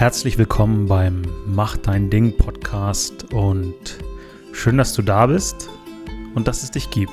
Herzlich 0.00 0.38
willkommen 0.38 0.86
beim 0.88 1.26
Mach 1.44 1.76
dein 1.76 2.08
Ding 2.08 2.34
Podcast 2.34 3.34
und 3.34 3.98
schön, 4.50 4.78
dass 4.78 4.94
du 4.94 5.02
da 5.02 5.26
bist 5.26 5.68
und 6.34 6.48
dass 6.48 6.62
es 6.62 6.70
dich 6.70 6.88
gibt. 6.88 7.12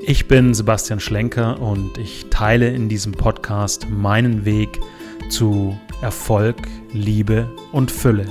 Ich 0.00 0.26
bin 0.26 0.54
Sebastian 0.54 0.98
Schlenker 0.98 1.62
und 1.62 1.98
ich 1.98 2.26
teile 2.30 2.70
in 2.70 2.88
diesem 2.88 3.12
Podcast 3.12 3.88
meinen 3.88 4.44
Weg 4.44 4.80
zu 5.28 5.78
Erfolg, 6.02 6.56
Liebe 6.92 7.48
und 7.70 7.92
Fülle. 7.92 8.26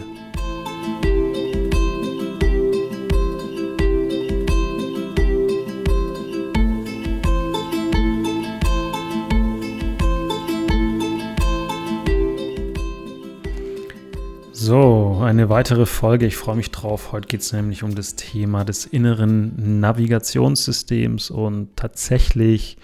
So, 14.61 15.21
eine 15.23 15.47
weitere 15.47 15.85
Folge. 15.85 16.25
Ich 16.25 16.35
freue 16.35 16.57
mich 16.57 16.69
drauf. 16.69 17.13
Heute 17.13 17.29
geht 17.29 17.39
es 17.39 17.53
nämlich 17.53 17.81
um 17.83 17.95
das 17.95 18.15
Thema 18.15 18.65
des 18.65 18.85
inneren 18.85 19.79
Navigationssystems 19.79 21.29
und 21.31 21.77
tatsächlich 21.77 22.75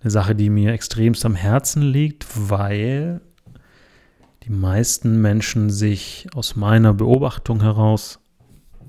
eine 0.00 0.12
Sache, 0.12 0.36
die 0.36 0.48
mir 0.48 0.72
extremst 0.72 1.24
am 1.26 1.34
Herzen 1.34 1.82
liegt, 1.82 2.24
weil 2.48 3.20
die 4.44 4.52
meisten 4.52 5.20
Menschen 5.20 5.70
sich 5.70 6.28
aus 6.36 6.54
meiner 6.54 6.94
Beobachtung 6.94 7.62
heraus, 7.62 8.20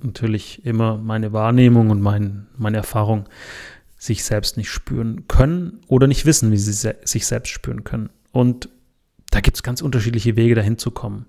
natürlich 0.03 0.63
immer 0.67 0.97
meine 0.97 1.33
Wahrnehmung 1.33 1.89
und 1.89 1.99
mein, 1.99 2.45
meine 2.55 2.77
Erfahrung, 2.77 3.25
sich 3.97 4.23
selbst 4.23 4.55
nicht 4.55 4.69
spüren 4.69 5.27
können 5.27 5.79
oder 5.87 6.05
nicht 6.05 6.27
wissen, 6.27 6.51
wie 6.51 6.57
sie 6.57 6.73
se 6.73 6.95
sich 7.05 7.25
selbst 7.25 7.49
spüren 7.49 7.83
können. 7.83 8.11
Und 8.31 8.69
da 9.31 9.39
gibt 9.39 9.57
es 9.57 9.63
ganz 9.63 9.81
unterschiedliche 9.81 10.35
Wege, 10.35 10.53
dahin 10.53 10.77
zu 10.77 10.91
kommen. 10.91 11.25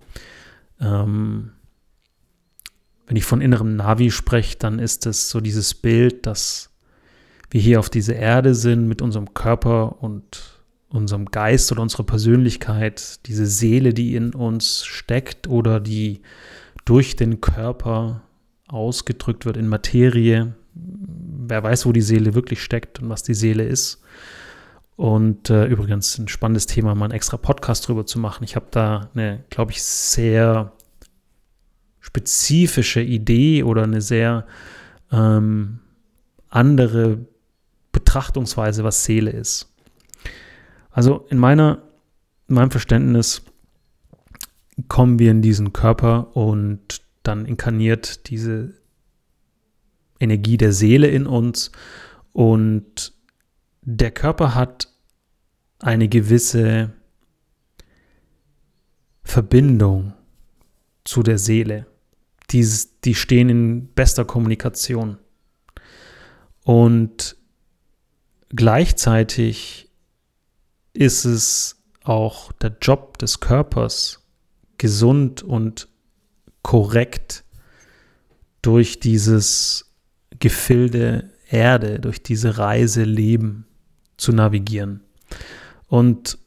Ähm, 0.80 1.52
wenn 3.06 3.16
ich 3.16 3.24
von 3.24 3.40
innerem 3.40 3.76
Navi 3.76 4.10
spreche, 4.10 4.56
dann 4.58 4.78
ist 4.78 5.06
es 5.06 5.30
so 5.30 5.40
dieses 5.40 5.74
Bild, 5.74 6.26
dass 6.26 6.70
wir 7.50 7.60
hier 7.60 7.78
auf 7.78 7.90
dieser 7.90 8.16
Erde 8.16 8.54
sind 8.54 8.88
mit 8.88 9.02
unserem 9.02 9.34
Körper 9.34 10.02
und 10.02 10.62
unserem 10.88 11.26
Geist 11.26 11.70
oder 11.72 11.82
unserer 11.82 12.04
Persönlichkeit, 12.04 13.26
diese 13.26 13.46
Seele, 13.46 13.92
die 13.92 14.14
in 14.14 14.34
uns 14.34 14.84
steckt 14.84 15.48
oder 15.48 15.80
die 15.80 16.22
durch 16.84 17.16
den 17.16 17.40
Körper 17.40 18.22
ausgedrückt 18.68 19.44
wird 19.44 19.56
in 19.56 19.68
Materie. 19.68 20.54
Wer 20.74 21.62
weiß, 21.62 21.86
wo 21.86 21.92
die 21.92 22.00
Seele 22.00 22.34
wirklich 22.34 22.62
steckt 22.62 23.00
und 23.00 23.08
was 23.08 23.22
die 23.22 23.34
Seele 23.34 23.64
ist. 23.64 24.02
Und 24.96 25.50
äh, 25.50 25.66
übrigens 25.66 26.18
ein 26.18 26.28
spannendes 26.28 26.66
Thema, 26.66 26.94
mal 26.94 27.06
einen 27.06 27.14
extra 27.14 27.36
Podcast 27.36 27.88
drüber 27.88 28.06
zu 28.06 28.18
machen. 28.18 28.44
Ich 28.44 28.54
habe 28.54 28.66
da 28.70 29.10
eine, 29.14 29.44
glaube 29.50 29.72
ich, 29.72 29.82
sehr 29.82 30.72
spezifische 32.00 33.00
Idee 33.00 33.64
oder 33.64 33.82
eine 33.82 34.00
sehr 34.00 34.46
ähm, 35.10 35.80
andere 36.48 37.26
Betrachtungsweise, 37.90 38.84
was 38.84 39.04
Seele 39.04 39.30
ist. 39.30 39.72
Also 40.90 41.26
in 41.28 41.38
meiner, 41.38 41.82
in 42.48 42.54
meinem 42.54 42.70
Verständnis 42.70 43.42
kommen 44.88 45.18
wir 45.18 45.30
in 45.30 45.42
diesen 45.42 45.72
Körper 45.72 46.36
und 46.36 47.02
dann 47.24 47.46
inkarniert 47.46 48.28
diese 48.28 48.74
Energie 50.20 50.56
der 50.56 50.72
Seele 50.72 51.08
in 51.08 51.26
uns 51.26 51.72
und 52.32 53.12
der 53.84 54.10
Körper 54.10 54.54
hat 54.54 54.88
eine 55.78 56.08
gewisse 56.08 56.92
Verbindung 59.22 60.14
zu 61.04 61.22
der 61.22 61.38
Seele. 61.38 61.86
Die, 62.50 62.66
die 63.04 63.14
stehen 63.14 63.48
in 63.48 63.88
bester 63.88 64.24
Kommunikation. 64.24 65.18
Und 66.62 67.36
gleichzeitig 68.48 69.90
ist 70.94 71.24
es 71.24 71.82
auch 72.02 72.52
der 72.52 72.76
Job 72.80 73.18
des 73.18 73.40
Körpers, 73.40 74.26
gesund 74.78 75.42
und 75.42 75.88
korrekt 76.62 77.44
durch 78.62 78.98
dieses 79.00 79.94
Gefilde 80.38 81.30
Erde, 81.48 82.00
durch 82.00 82.22
diese 82.22 82.56
Reise 82.56 83.04
leben 83.04 83.66
zu 84.16 84.32
navigieren. 84.32 85.00
Und 85.88 86.38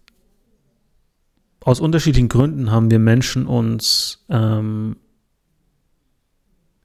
aus 1.62 1.80
unterschiedlichen 1.80 2.30
Gründen 2.30 2.72
haben 2.72 2.90
wir 2.90 3.00
Menschen 3.00 3.46
uns 3.46 4.26
ähm, 4.30 4.98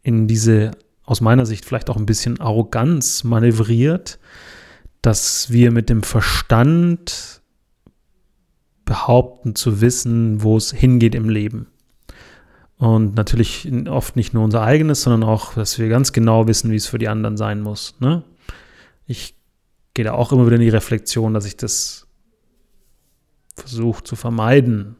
in 0.03 0.26
diese, 0.26 0.72
aus 1.04 1.20
meiner 1.20 1.47
Sicht 1.47 1.65
vielleicht 1.65 1.88
auch 1.88 1.97
ein 1.97 2.06
bisschen 2.06 2.41
Arroganz 2.41 3.22
manövriert, 3.22 4.19
dass 5.00 5.50
wir 5.50 5.70
mit 5.70 5.88
dem 5.88 6.03
Verstand 6.03 7.43
behaupten 8.84 9.54
zu 9.54 9.81
wissen, 9.81 10.43
wo 10.43 10.56
es 10.56 10.72
hingeht 10.72 11.14
im 11.14 11.28
Leben. 11.28 11.69
Und 12.76 13.14
natürlich 13.14 13.70
oft 13.88 14.16
nicht 14.16 14.34
nur 14.34 14.43
unser 14.43 14.62
eigenes, 14.62 15.03
sondern 15.03 15.22
auch, 15.22 15.54
dass 15.54 15.78
wir 15.78 15.88
ganz 15.88 16.12
genau 16.12 16.49
wissen, 16.49 16.72
wie 16.72 16.76
es 16.76 16.88
für 16.88 16.99
die 16.99 17.06
anderen 17.09 17.37
sein 17.37 17.60
muss. 17.60 17.94
Ne? 18.00 18.25
Ich 19.06 19.37
gehe 19.94 20.04
da 20.04 20.12
auch 20.12 20.32
immer 20.32 20.47
wieder 20.47 20.56
in 20.56 20.62
die 20.62 20.69
Reflexion, 20.69 21.34
dass 21.34 21.44
ich 21.44 21.56
das 21.56 22.06
versuche 23.54 24.03
zu 24.04 24.16
vermeiden. 24.16 24.97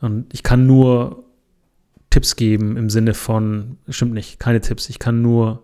Und 0.00 0.32
ich 0.34 0.42
kann 0.42 0.66
nur 0.66 1.24
Tipps 2.10 2.36
geben 2.36 2.76
im 2.76 2.90
Sinne 2.90 3.14
von, 3.14 3.78
stimmt 3.88 4.14
nicht, 4.14 4.38
keine 4.38 4.60
Tipps, 4.60 4.88
ich 4.88 4.98
kann 4.98 5.22
nur 5.22 5.62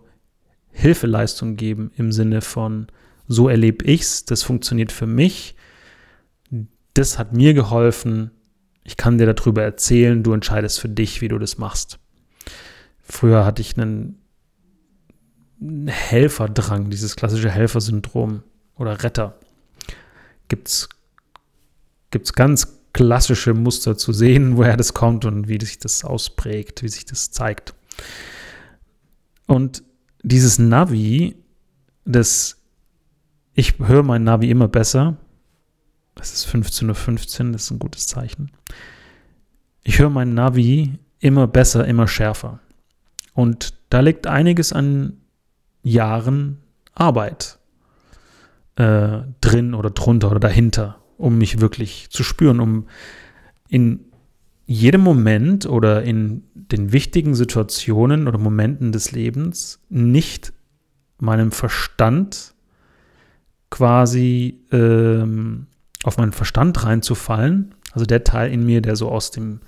Hilfeleistung 0.71 1.55
geben 1.55 1.91
im 1.95 2.11
Sinne 2.11 2.41
von, 2.41 2.87
so 3.27 3.47
erlebe 3.47 3.85
ich 3.85 4.01
es, 4.01 4.25
das 4.25 4.43
funktioniert 4.43 4.91
für 4.91 5.07
mich, 5.07 5.55
das 6.93 7.17
hat 7.17 7.33
mir 7.33 7.53
geholfen, 7.53 8.31
ich 8.83 8.97
kann 8.97 9.17
dir 9.17 9.31
darüber 9.31 9.63
erzählen, 9.63 10.23
du 10.23 10.33
entscheidest 10.33 10.79
für 10.79 10.89
dich, 10.89 11.21
wie 11.21 11.27
du 11.27 11.39
das 11.39 11.57
machst. 11.57 11.99
Früher 13.01 13.45
hatte 13.45 13.61
ich 13.61 13.77
einen 13.77 14.22
Helferdrang, 15.87 16.89
dieses 16.89 17.15
klassische 17.15 17.49
Helfersyndrom 17.49 18.43
oder 18.75 19.03
Retter. 19.03 19.35
Gibt 20.47 20.67
es 20.67 20.89
ganz 22.33 22.79
klassische 22.93 23.53
Muster 23.53 23.97
zu 23.97 24.13
sehen, 24.13 24.57
woher 24.57 24.77
das 24.77 24.93
kommt 24.93 25.25
und 25.25 25.47
wie 25.47 25.59
sich 25.59 25.79
das 25.79 26.03
ausprägt, 26.03 26.83
wie 26.83 26.89
sich 26.89 27.05
das 27.05 27.31
zeigt. 27.31 27.73
Und 29.47 29.83
dieses 30.23 30.59
Navi, 30.59 31.35
das 32.05 32.57
ich 33.55 33.77
höre 33.77 34.03
mein 34.03 34.23
Navi 34.23 34.49
immer 34.49 34.67
besser, 34.67 35.17
es 36.19 36.33
ist 36.33 36.47
15.15 36.47 36.87
Uhr, 36.87 36.95
15, 36.95 37.53
das 37.53 37.63
ist 37.63 37.71
ein 37.71 37.79
gutes 37.79 38.07
Zeichen. 38.07 38.51
Ich 39.83 39.99
höre 39.99 40.09
mein 40.09 40.33
Navi 40.33 40.97
immer 41.19 41.47
besser, 41.47 41.85
immer 41.85 42.07
schärfer. 42.07 42.59
Und 43.33 43.73
da 43.89 43.99
liegt 43.99 44.27
einiges 44.27 44.73
an 44.73 45.22
Jahren 45.83 46.57
Arbeit 46.95 47.59
äh, 48.75 49.19
drin 49.41 49.73
oder 49.73 49.91
drunter 49.91 50.31
oder 50.31 50.39
dahinter, 50.39 50.99
um 51.17 51.37
mich 51.37 51.61
wirklich 51.61 52.09
zu 52.09 52.23
spüren, 52.23 52.59
um 52.59 52.87
in 53.69 54.05
jedem 54.65 55.01
Moment 55.01 55.65
oder 55.65 56.03
in 56.03 56.43
den 56.53 56.91
wichtigen 56.91 57.35
Situationen 57.35 58.27
oder 58.27 58.37
Momenten 58.37 58.91
des 58.91 59.11
Lebens 59.11 59.79
nicht 59.89 60.53
meinem 61.19 61.51
Verstand 61.51 62.53
quasi 63.69 64.61
ähm, 64.71 65.67
auf 66.03 66.17
meinen 66.17 66.31
Verstand 66.31 66.83
reinzufallen. 66.83 67.75
Also 67.91 68.05
der 68.05 68.23
Teil 68.23 68.51
in 68.51 68.65
mir, 68.65 68.81
der 68.81 68.95
so 68.95 69.09
aus 69.09 69.31
dem, 69.31 69.59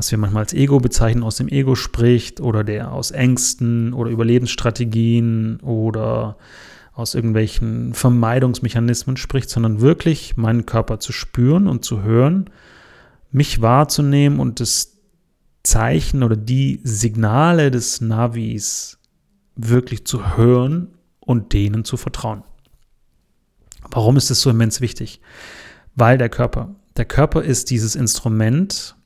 was 0.00 0.10
wir 0.10 0.16
manchmal 0.16 0.44
als 0.44 0.54
Ego 0.54 0.80
bezeichnen, 0.80 1.22
aus 1.22 1.36
dem 1.36 1.48
Ego 1.48 1.74
spricht 1.74 2.40
oder 2.40 2.64
der 2.64 2.90
aus 2.90 3.10
Ängsten 3.10 3.92
oder 3.92 4.10
Überlebensstrategien 4.10 5.60
oder 5.60 6.38
aus 6.94 7.14
irgendwelchen 7.14 7.92
Vermeidungsmechanismen 7.92 9.18
spricht, 9.18 9.50
sondern 9.50 9.82
wirklich 9.82 10.38
meinen 10.38 10.64
Körper 10.64 11.00
zu 11.00 11.12
spüren 11.12 11.68
und 11.68 11.84
zu 11.84 12.00
hören, 12.00 12.48
mich 13.30 13.60
wahrzunehmen 13.60 14.40
und 14.40 14.60
das 14.60 14.96
Zeichen 15.64 16.22
oder 16.22 16.36
die 16.36 16.80
Signale 16.82 17.70
des 17.70 18.00
Navis 18.00 18.98
wirklich 19.54 20.06
zu 20.06 20.38
hören 20.38 20.94
und 21.20 21.52
denen 21.52 21.84
zu 21.84 21.98
vertrauen. 21.98 22.42
Warum 23.90 24.16
ist 24.16 24.30
es 24.30 24.40
so 24.40 24.48
immens 24.48 24.80
wichtig? 24.80 25.20
Weil 25.94 26.16
der 26.16 26.30
Körper, 26.30 26.74
der 26.96 27.04
Körper 27.04 27.42
ist 27.42 27.68
dieses 27.68 27.96
Instrument, 27.96 28.96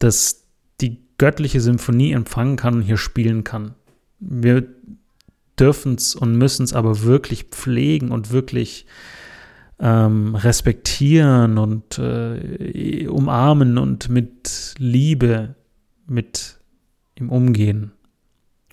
das 0.00 0.48
die 0.80 0.98
göttliche 1.18 1.60
Symphonie 1.60 2.12
empfangen 2.12 2.56
kann 2.56 2.74
und 2.74 2.82
hier 2.82 2.96
spielen 2.96 3.44
kann. 3.44 3.74
Wir 4.18 4.66
dürfen 5.58 5.94
es 5.94 6.14
und 6.14 6.36
müssen 6.36 6.64
es 6.64 6.72
aber 6.72 7.02
wirklich 7.02 7.44
pflegen 7.44 8.10
und 8.10 8.32
wirklich 8.32 8.86
ähm, 9.78 10.34
respektieren 10.34 11.58
und 11.58 11.98
äh, 11.98 13.06
umarmen 13.08 13.78
und 13.78 14.08
mit 14.08 14.74
Liebe 14.78 15.54
mit 16.06 16.58
ihm 17.14 17.30
umgehen 17.30 17.92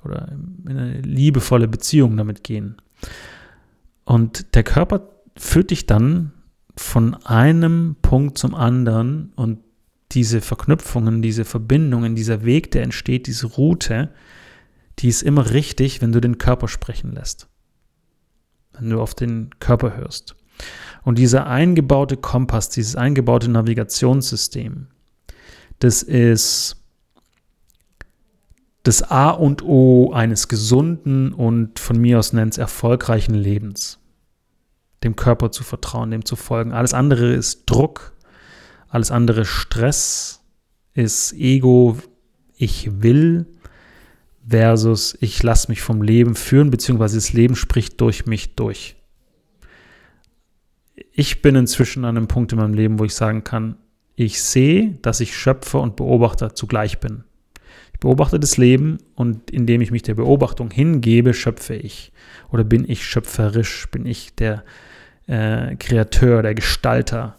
oder 0.03 0.31
in 0.31 0.77
eine 0.77 1.01
liebevolle 1.01 1.67
Beziehung 1.67 2.17
damit 2.17 2.43
gehen. 2.43 2.77
Und 4.05 4.55
der 4.55 4.63
Körper 4.63 5.09
führt 5.37 5.71
dich 5.71 5.85
dann 5.85 6.31
von 6.77 7.15
einem 7.25 7.95
Punkt 8.01 8.37
zum 8.37 8.55
anderen 8.55 9.33
und 9.35 9.59
diese 10.11 10.41
Verknüpfungen, 10.41 11.21
diese 11.21 11.45
Verbindungen, 11.45 12.15
dieser 12.15 12.45
Weg, 12.45 12.71
der 12.71 12.83
entsteht, 12.83 13.27
diese 13.27 13.47
Route, 13.47 14.11
die 14.99 15.09
ist 15.09 15.21
immer 15.21 15.51
richtig, 15.51 16.01
wenn 16.01 16.11
du 16.11 16.21
den 16.21 16.37
Körper 16.37 16.67
sprechen 16.67 17.13
lässt. 17.13 17.47
Wenn 18.73 18.89
du 18.89 19.01
auf 19.01 19.15
den 19.15 19.51
Körper 19.59 19.95
hörst. 19.95 20.35
Und 21.03 21.17
dieser 21.17 21.47
eingebaute 21.47 22.17
Kompass, 22.17 22.69
dieses 22.69 22.95
eingebaute 22.95 23.49
Navigationssystem, 23.49 24.87
das 25.79 26.03
ist 26.03 26.77
das 28.83 29.03
A 29.03 29.29
und 29.31 29.63
O 29.63 30.13
eines 30.13 30.47
gesunden 30.47 31.33
und 31.33 31.77
von 31.77 31.99
mir 31.99 32.19
aus 32.19 32.33
nennt 32.33 32.53
es 32.53 32.57
erfolgreichen 32.57 33.35
Lebens. 33.35 33.99
Dem 35.03 35.15
Körper 35.15 35.51
zu 35.51 35.63
vertrauen, 35.63 36.09
dem 36.09 36.25
zu 36.25 36.35
folgen. 36.35 36.71
Alles 36.71 36.93
andere 36.93 37.33
ist 37.33 37.63
Druck, 37.65 38.13
alles 38.97 39.11
andere 39.11 39.45
Stress, 39.45 40.43
ist 40.95 41.31
Ego, 41.33 41.97
ich 42.55 42.89
will 43.03 43.45
versus 44.49 45.15
ich 45.21 45.43
lasse 45.43 45.69
mich 45.69 45.81
vom 45.83 46.01
Leben 46.01 46.33
führen, 46.33 46.71
beziehungsweise 46.71 47.17
das 47.17 47.31
Leben 47.31 47.55
spricht 47.55 48.01
durch 48.01 48.25
mich 48.25 48.55
durch. 48.55 48.95
Ich 51.11 51.43
bin 51.43 51.55
inzwischen 51.55 52.05
an 52.05 52.17
einem 52.17 52.27
Punkt 52.27 52.53
in 52.53 52.57
meinem 52.57 52.73
Leben, 52.73 52.97
wo 52.97 53.05
ich 53.05 53.13
sagen 53.13 53.43
kann, 53.43 53.77
ich 54.15 54.41
sehe, 54.41 54.97
dass 55.03 55.19
ich 55.19 55.37
Schöpfer 55.37 55.79
und 55.79 55.95
Beobachter 55.95 56.55
zugleich 56.55 56.99
bin. 56.99 57.23
Ich 57.93 57.99
beobachte 57.99 58.39
das 58.39 58.57
Leben 58.57 58.97
und 59.13 59.51
indem 59.51 59.81
ich 59.81 59.91
mich 59.91 60.01
der 60.01 60.15
Beobachtung 60.15 60.71
hingebe, 60.71 61.35
schöpfe 61.35 61.75
ich. 61.75 62.11
Oder 62.49 62.63
bin 62.63 62.89
ich 62.89 63.05
schöpferisch, 63.05 63.91
bin 63.91 64.07
ich 64.07 64.33
der 64.33 64.63
äh, 65.27 65.75
Kreateur, 65.75 66.41
der 66.41 66.55
Gestalter, 66.55 67.37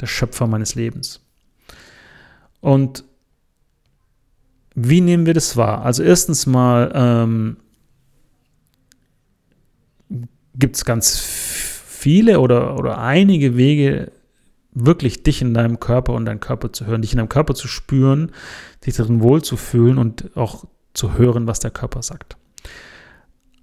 der 0.00 0.06
Schöpfer 0.06 0.46
meines 0.46 0.74
Lebens. 0.74 1.20
Und 2.60 3.04
wie 4.74 5.00
nehmen 5.00 5.26
wir 5.26 5.34
das 5.34 5.56
wahr? 5.56 5.82
Also 5.82 6.02
erstens 6.02 6.46
mal 6.46 6.92
ähm, 6.94 7.56
gibt 10.54 10.76
es 10.76 10.84
ganz 10.84 11.18
viele 11.18 12.40
oder, 12.40 12.78
oder 12.78 12.98
einige 12.98 13.56
Wege, 13.56 14.12
wirklich 14.72 15.22
dich 15.22 15.40
in 15.40 15.54
deinem 15.54 15.80
Körper 15.80 16.12
und 16.12 16.26
deinen 16.26 16.40
Körper 16.40 16.72
zu 16.72 16.84
hören, 16.86 17.00
dich 17.00 17.12
in 17.12 17.18
deinem 17.18 17.30
Körper 17.30 17.54
zu 17.54 17.66
spüren, 17.66 18.32
dich 18.84 18.94
darin 18.94 19.22
wohlzufühlen 19.22 19.96
und 19.96 20.36
auch 20.36 20.66
zu 20.92 21.16
hören, 21.16 21.46
was 21.46 21.60
der 21.60 21.70
Körper 21.70 22.02
sagt. 22.02 22.36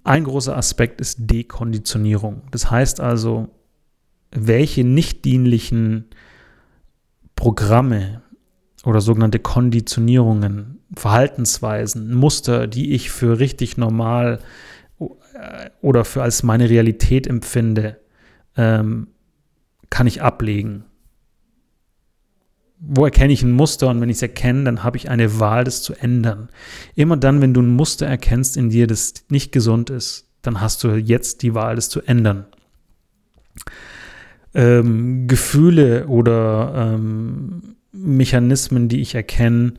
Ein 0.02 0.24
großer 0.24 0.56
Aspekt 0.56 1.00
ist 1.00 1.18
Dekonditionierung. 1.30 2.42
Das 2.50 2.70
heißt 2.70 3.00
also, 3.00 3.48
welche 4.34 4.84
nicht 4.84 5.24
dienlichen 5.24 6.06
Programme 7.36 8.22
oder 8.84 9.00
sogenannte 9.00 9.38
Konditionierungen, 9.38 10.80
Verhaltensweisen, 10.94 12.14
Muster, 12.14 12.66
die 12.66 12.92
ich 12.92 13.10
für 13.10 13.38
richtig 13.38 13.76
normal 13.76 14.40
äh, 14.98 15.70
oder 15.80 16.04
für 16.04 16.22
als 16.22 16.42
meine 16.42 16.68
Realität 16.68 17.26
empfinde, 17.26 17.98
ähm, 18.56 19.08
kann 19.90 20.06
ich 20.06 20.22
ablegen. 20.22 20.84
Wo 22.78 23.04
erkenne 23.04 23.32
ich 23.32 23.42
ein 23.42 23.52
Muster 23.52 23.88
und 23.88 24.00
wenn 24.00 24.10
ich 24.10 24.16
es 24.16 24.22
erkenne, 24.22 24.64
dann 24.64 24.82
habe 24.82 24.98
ich 24.98 25.08
eine 25.08 25.40
Wahl, 25.40 25.64
das 25.64 25.82
zu 25.82 25.94
ändern. 25.94 26.50
Immer 26.94 27.16
dann, 27.16 27.40
wenn 27.40 27.54
du 27.54 27.62
ein 27.62 27.74
Muster 27.74 28.06
erkennst 28.06 28.56
in 28.56 28.68
dir, 28.68 28.86
das 28.86 29.14
nicht 29.30 29.52
gesund 29.52 29.88
ist, 29.88 30.28
dann 30.42 30.60
hast 30.60 30.84
du 30.84 30.88
jetzt 30.96 31.42
die 31.42 31.54
Wahl, 31.54 31.76
das 31.76 31.88
zu 31.88 32.02
ändern. 32.02 32.46
Ähm, 34.54 35.26
Gefühle 35.26 36.06
oder 36.06 36.94
ähm, 36.94 37.76
Mechanismen, 37.92 38.88
die 38.88 39.00
ich 39.00 39.14
erkenne, 39.14 39.74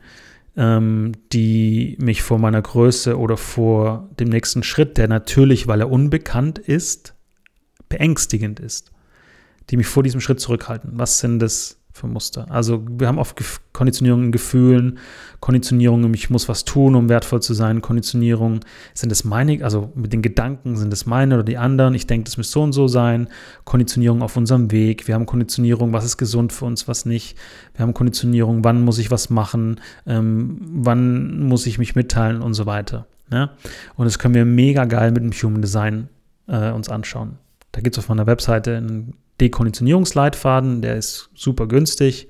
ähm, 0.56 1.12
die 1.32 1.96
mich 2.00 2.22
vor 2.22 2.38
meiner 2.38 2.62
Größe 2.62 3.18
oder 3.18 3.36
vor 3.36 4.08
dem 4.18 4.28
nächsten 4.28 4.62
Schritt, 4.62 4.98
der 4.98 5.08
natürlich, 5.08 5.66
weil 5.66 5.80
er 5.80 5.90
unbekannt 5.90 6.58
ist, 6.58 7.14
beängstigend 7.88 8.60
ist, 8.60 8.90
die 9.70 9.76
mich 9.76 9.86
vor 9.86 10.02
diesem 10.02 10.20
Schritt 10.20 10.40
zurückhalten. 10.40 10.92
Was 10.94 11.20
sind 11.20 11.40
das 11.40 11.78
für 11.96 12.06
Muster? 12.06 12.46
Also 12.50 12.84
wir 12.88 13.08
haben 13.08 13.18
oft 13.18 13.42
Konditionierungen 13.72 14.26
in 14.26 14.32
Gefühlen, 14.32 14.98
Konditionierungen, 15.40 16.12
ich 16.14 16.30
muss 16.30 16.48
was 16.48 16.64
tun, 16.64 16.94
um 16.94 17.08
wertvoll 17.08 17.42
zu 17.42 17.54
sein, 17.54 17.82
Konditionierung, 17.82 18.60
sind 18.94 19.10
es 19.10 19.24
meine, 19.24 19.64
also 19.64 19.90
mit 19.94 20.12
den 20.12 20.22
Gedanken, 20.22 20.76
sind 20.76 20.92
es 20.92 21.06
meine 21.06 21.34
oder 21.34 21.44
die 21.44 21.58
anderen, 21.58 21.94
ich 21.94 22.06
denke, 22.06 22.24
das 22.24 22.36
müsste 22.36 22.52
so 22.52 22.62
und 22.62 22.72
so 22.72 22.88
sein, 22.88 23.28
Konditionierung 23.64 24.22
auf 24.22 24.36
unserem 24.36 24.70
Weg, 24.70 25.08
wir 25.08 25.14
haben 25.14 25.26
Konditionierung, 25.26 25.92
was 25.92 26.04
ist 26.04 26.16
gesund 26.16 26.52
für 26.52 26.66
uns, 26.66 26.86
was 26.88 27.06
nicht, 27.06 27.36
wir 27.74 27.82
haben 27.82 27.94
Konditionierung, 27.94 28.64
wann 28.64 28.84
muss 28.84 28.98
ich 28.98 29.10
was 29.10 29.30
machen, 29.30 29.80
ähm, 30.06 30.58
wann 30.60 31.40
muss 31.40 31.66
ich 31.66 31.78
mich 31.78 31.96
mitteilen 31.96 32.42
und 32.42 32.54
so 32.54 32.66
weiter. 32.66 33.06
Ja? 33.30 33.50
Und 33.96 34.04
das 34.04 34.18
können 34.18 34.34
wir 34.34 34.44
mega 34.44 34.84
geil 34.84 35.10
mit 35.12 35.22
dem 35.22 35.32
Human 35.32 35.62
Design 35.62 36.08
äh, 36.46 36.70
uns 36.70 36.88
anschauen. 36.88 37.38
Da 37.72 37.80
gibt 37.80 37.96
es 37.96 37.98
auf 37.98 38.08
meiner 38.08 38.26
Webseite 38.26 38.76
einen 38.76 39.14
Dekonditionierungsleitfaden, 39.40 40.82
der 40.82 40.96
ist 40.96 41.30
super 41.34 41.66
günstig. 41.66 42.28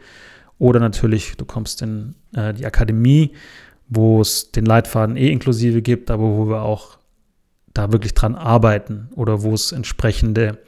Oder 0.58 0.80
natürlich, 0.80 1.36
du 1.36 1.44
kommst 1.44 1.82
in 1.82 2.14
äh, 2.34 2.54
die 2.54 2.66
Akademie, 2.66 3.32
wo 3.88 4.20
es 4.20 4.50
den 4.52 4.64
Leitfaden 4.64 5.16
eh 5.16 5.30
inklusive 5.30 5.82
gibt, 5.82 6.10
aber 6.10 6.24
wo 6.24 6.48
wir 6.48 6.62
auch 6.62 6.98
da 7.74 7.92
wirklich 7.92 8.14
dran 8.14 8.34
arbeiten 8.34 9.08
oder 9.14 9.42
wo 9.42 9.52
es 9.52 9.72
entsprechende 9.72 10.58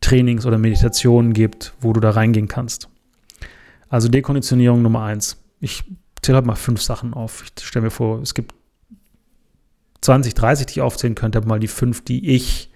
Trainings 0.00 0.46
oder 0.46 0.58
Meditationen 0.58 1.34
gibt, 1.34 1.74
wo 1.80 1.92
du 1.92 2.00
da 2.00 2.10
reingehen 2.10 2.48
kannst. 2.48 2.88
Also 3.88 4.08
Dekonditionierung 4.08 4.82
Nummer 4.82 5.02
eins. 5.02 5.36
Ich 5.60 5.84
zähle 6.22 6.36
halt 6.36 6.46
mal 6.46 6.54
fünf 6.54 6.80
Sachen 6.80 7.12
auf. 7.12 7.44
Ich 7.44 7.66
stelle 7.66 7.84
mir 7.84 7.90
vor, 7.90 8.20
es 8.22 8.34
gibt 8.34 8.54
20, 10.00 10.34
30, 10.34 10.66
die 10.66 10.72
ich 10.74 10.80
aufzählen 10.80 11.14
könnte, 11.14 11.38
aber 11.38 11.48
mal 11.48 11.60
die 11.60 11.68
fünf, 11.68 12.02
die 12.02 12.30
ich 12.30 12.69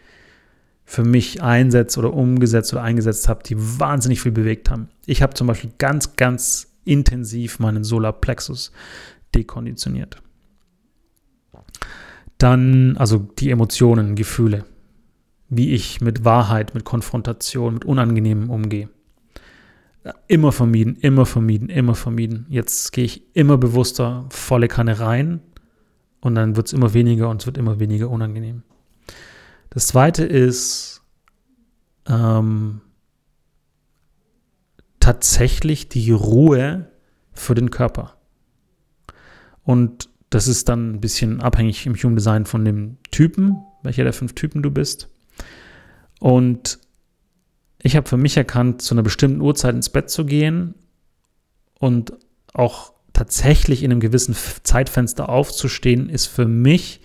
für 0.85 1.05
mich 1.05 1.43
einsetzt 1.43 1.97
oder 1.99 2.13
umgesetzt 2.13 2.73
oder 2.73 2.83
eingesetzt 2.83 3.29
habe, 3.29 3.43
die 3.43 3.57
wahnsinnig 3.59 4.21
viel 4.21 4.33
bewegt 4.33 4.71
haben. 4.71 4.89
Ich 5.07 5.23
habe 5.23 5.35
zum 5.35 5.47
Beispiel 5.47 5.71
ganz, 5.79 6.17
ganz 6.17 6.75
intensiv 6.85 7.59
meinen 7.59 7.85
Solarplexus 7.85 8.71
dekonditioniert. 9.35 10.19
Dann, 12.39 12.97
also 12.99 13.19
die 13.39 13.51
Emotionen, 13.51 14.17
Gefühle, 14.17 14.65
wie 15.49 15.73
ich 15.73 16.01
mit 16.01 16.25
Wahrheit, 16.25 16.75
mit 16.75 16.85
Konfrontation, 16.85 17.75
mit 17.75 17.85
Unangenehmem 17.85 18.51
umgehe. 18.51 18.89
Immer 20.29 20.53
vermieden, 20.53 20.97
immer 20.97 21.25
vermieden, 21.25 21.71
immer 21.71 21.95
vermieden. 21.95 22.45
Jetzt 22.51 22.93
gehe 22.93 23.05
ich 23.05 23.23
immer 23.35 23.57
bewusster 23.57 24.27
volle 24.29 24.69
Kanne 24.69 25.01
rein 25.01 25.41
und 26.21 26.35
dann 26.35 26.57
wird 26.57 26.67
es 26.67 26.73
immer 26.75 26.93
weniger 26.93 27.31
und 27.31 27.41
es 27.41 27.47
wird 27.47 27.57
immer 27.57 27.81
weniger 27.81 28.11
unangenehm. 28.11 28.63
Das 29.75 29.89
zweite 29.89 30.25
ist 30.25 31.03
ähm, 32.09 32.81
tatsächlich 35.01 35.89
die 35.89 36.13
Ruhe 36.13 36.89
für 37.33 37.57
den 37.57 37.71
Körper. 37.71 38.17
Und 39.65 40.09
das 40.31 40.47
ist 40.47 40.69
dann 40.69 40.93
ein 40.93 41.01
bisschen 41.01 41.41
abhängig 41.41 41.87
im 41.87 41.97
Human 41.97 42.15
Design 42.15 42.47
von 42.47 42.65
dem 42.65 42.99
Typen, 43.11 43.57
welcher 43.83 44.05
der 44.05 44.13
fünf 44.13 44.35
Typen 44.35 44.63
du 44.63 44.71
bist. 44.71 45.09
Und 46.21 46.79
ich 47.83 47.97
habe 47.97 48.09
für 48.09 48.17
mich 48.17 48.37
erkannt, 48.37 48.81
zu 48.81 48.95
einer 48.95 49.03
bestimmten 49.03 49.41
Uhrzeit 49.41 49.75
ins 49.75 49.91
Bett 49.91 50.09
zu 50.09 50.25
gehen 50.25 50.75
und 51.81 52.13
auch 52.53 52.93
tatsächlich 53.13 53.83
in 53.83 53.91
einem 53.91 54.01
gewissen 54.01 54.37
Zeitfenster 54.63 55.29
aufzustehen, 55.29 56.09
ist 56.09 56.27
für 56.27 56.47
mich 56.47 57.01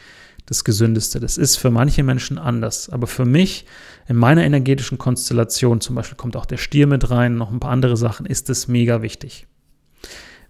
das 0.50 0.64
Gesündeste. 0.64 1.20
Das 1.20 1.38
ist 1.38 1.58
für 1.58 1.70
manche 1.70 2.04
Menschen 2.04 2.38
anders. 2.38 2.90
Aber 2.90 3.08
für 3.08 3.26
mich, 3.26 3.66
in 4.08 4.16
meiner 4.16 4.44
energetischen 4.44 4.98
Konstellation, 4.98 5.80
zum 5.80 5.96
Beispiel 5.96 6.18
kommt 6.18 6.36
auch 6.36 6.46
der 6.46 6.58
Stier 6.58 6.88
mit 6.88 7.10
rein, 7.12 7.36
noch 7.36 7.52
ein 7.52 7.60
paar 7.60 7.72
andere 7.72 7.98
Sachen, 7.98 8.26
ist 8.26 8.50
es 8.50 8.68
mega 8.68 9.02
wichtig. 9.02 9.48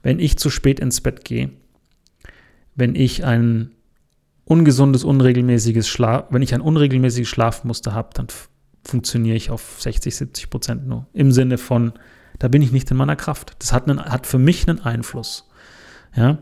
Wenn 0.01 0.19
ich 0.19 0.37
zu 0.37 0.49
spät 0.49 0.79
ins 0.79 1.01
Bett 1.01 1.25
gehe, 1.25 1.49
wenn 2.75 2.95
ich 2.95 3.25
ein 3.25 3.71
ungesundes, 4.45 5.03
unregelmäßiges 5.03 5.87
Schlaf, 5.87 6.27
wenn 6.29 6.41
ich 6.41 6.53
ein 6.53 6.61
unregelmäßiges 6.61 7.27
Schlafmuster 7.27 7.93
habe, 7.93 8.09
dann 8.13 8.27
funktioniere 8.85 9.35
ich 9.35 9.51
auf 9.51 9.81
60, 9.81 10.15
70 10.15 10.49
Prozent 10.49 10.87
nur. 10.87 11.07
Im 11.13 11.33
Sinne 11.33 11.57
von, 11.57 11.91
da 12.39 12.47
bin 12.47 12.61
ich 12.61 12.71
nicht 12.71 12.89
in 12.89 12.97
meiner 12.97 13.17
Kraft. 13.17 13.57
Das 13.59 13.73
hat, 13.73 13.89
einen, 13.89 14.03
hat 14.03 14.25
für 14.25 14.39
mich 14.39 14.67
einen 14.67 14.79
Einfluss. 14.79 15.49
Ja, 16.15 16.39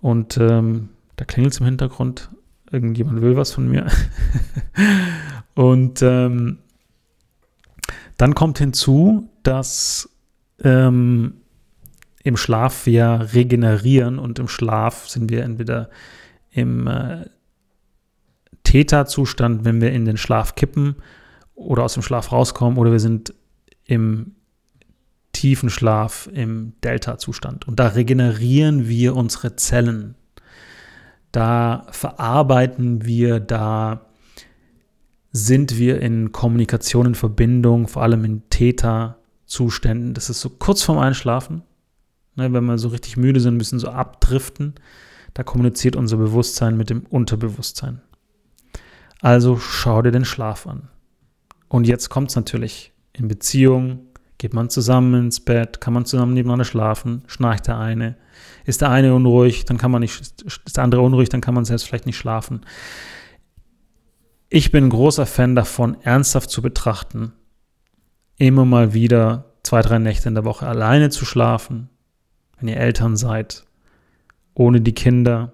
und 0.00 0.36
ähm, 0.38 0.90
da 1.14 1.24
klingelt 1.24 1.54
es 1.54 1.60
im 1.60 1.66
Hintergrund 1.66 2.30
irgendjemand 2.70 3.22
will 3.22 3.36
was 3.36 3.52
von 3.52 3.68
mir. 3.68 3.86
und 5.54 6.02
ähm, 6.02 6.58
Dann 8.16 8.34
kommt 8.34 8.58
hinzu, 8.58 9.30
dass 9.42 10.08
ähm, 10.62 11.34
im 12.22 12.36
Schlaf 12.36 12.86
wir 12.86 13.28
regenerieren 13.34 14.18
und 14.18 14.38
im 14.38 14.48
Schlaf 14.48 15.08
sind 15.08 15.30
wir 15.30 15.44
entweder 15.44 15.90
im 16.50 16.86
äh, 16.86 17.26
Theta-Zustand, 18.64 19.64
wenn 19.64 19.80
wir 19.80 19.92
in 19.92 20.04
den 20.06 20.16
Schlaf 20.16 20.54
kippen 20.54 20.96
oder 21.54 21.84
aus 21.84 21.94
dem 21.94 22.02
Schlaf 22.02 22.32
rauskommen, 22.32 22.78
oder 22.78 22.90
wir 22.90 23.00
sind 23.00 23.34
im 23.84 24.34
tiefen 25.32 25.70
Schlaf, 25.70 26.28
im 26.32 26.72
Delta-Zustand. 26.82 27.68
Und 27.68 27.78
da 27.78 27.88
regenerieren 27.88 28.88
wir 28.88 29.14
unsere 29.14 29.56
Zellen. 29.56 30.16
Da 31.36 31.84
verarbeiten 31.90 33.04
wir, 33.04 33.40
da 33.40 34.06
sind 35.32 35.76
wir 35.76 36.00
in 36.00 36.32
Kommunikation, 36.32 37.08
in 37.08 37.14
Verbindung, 37.14 37.88
vor 37.88 38.00
allem 38.00 38.24
in 38.24 38.48
Theta-Zuständen. 38.48 40.14
Das 40.14 40.30
ist 40.30 40.40
so 40.40 40.48
kurz 40.48 40.82
vorm 40.82 40.96
Einschlafen, 40.96 41.60
ne, 42.36 42.54
wenn 42.54 42.64
wir 42.64 42.78
so 42.78 42.88
richtig 42.88 43.18
müde 43.18 43.40
sind, 43.40 43.58
müssen 43.58 43.78
so 43.78 43.88
abdriften. 43.88 44.76
Da 45.34 45.42
kommuniziert 45.42 45.94
unser 45.94 46.16
Bewusstsein 46.16 46.78
mit 46.78 46.88
dem 46.88 47.04
Unterbewusstsein. 47.04 48.00
Also 49.20 49.58
schau 49.58 50.00
dir 50.00 50.12
den 50.12 50.24
Schlaf 50.24 50.66
an. 50.66 50.88
Und 51.68 51.86
jetzt 51.86 52.08
kommt 52.08 52.30
es 52.30 52.36
natürlich 52.36 52.94
in 53.12 53.28
Beziehung, 53.28 54.06
geht 54.38 54.54
man 54.54 54.68
zusammen 54.68 55.14
ins 55.14 55.40
Bett, 55.40 55.80
kann 55.80 55.94
man 55.94 56.04
zusammen 56.04 56.34
nebeneinander 56.34 56.64
schlafen, 56.64 57.22
schnarcht 57.26 57.66
der 57.66 57.78
eine. 57.78 58.16
Ist 58.64 58.80
der 58.80 58.90
eine 58.90 59.14
unruhig, 59.14 59.64
dann 59.64 59.78
kann 59.78 59.90
man 59.90 60.00
nicht, 60.00 60.20
ist 60.20 60.76
der 60.76 60.84
andere 60.84 61.00
unruhig, 61.00 61.28
dann 61.28 61.40
kann 61.40 61.54
man 61.54 61.64
selbst 61.64 61.86
vielleicht 61.86 62.06
nicht 62.06 62.18
schlafen. 62.18 62.60
Ich 64.48 64.70
bin 64.70 64.84
ein 64.84 64.90
großer 64.90 65.26
Fan 65.26 65.54
davon, 65.54 65.96
ernsthaft 66.02 66.50
zu 66.50 66.62
betrachten, 66.62 67.32
immer 68.36 68.64
mal 68.64 68.92
wieder 68.92 69.52
zwei, 69.62 69.82
drei 69.82 69.98
Nächte 69.98 70.28
in 70.28 70.34
der 70.34 70.44
Woche 70.44 70.66
alleine 70.66 71.10
zu 71.10 71.24
schlafen, 71.24 71.88
wenn 72.58 72.68
ihr 72.68 72.76
Eltern 72.76 73.16
seid, 73.16 73.64
ohne 74.54 74.80
die 74.80 74.94
Kinder. 74.94 75.52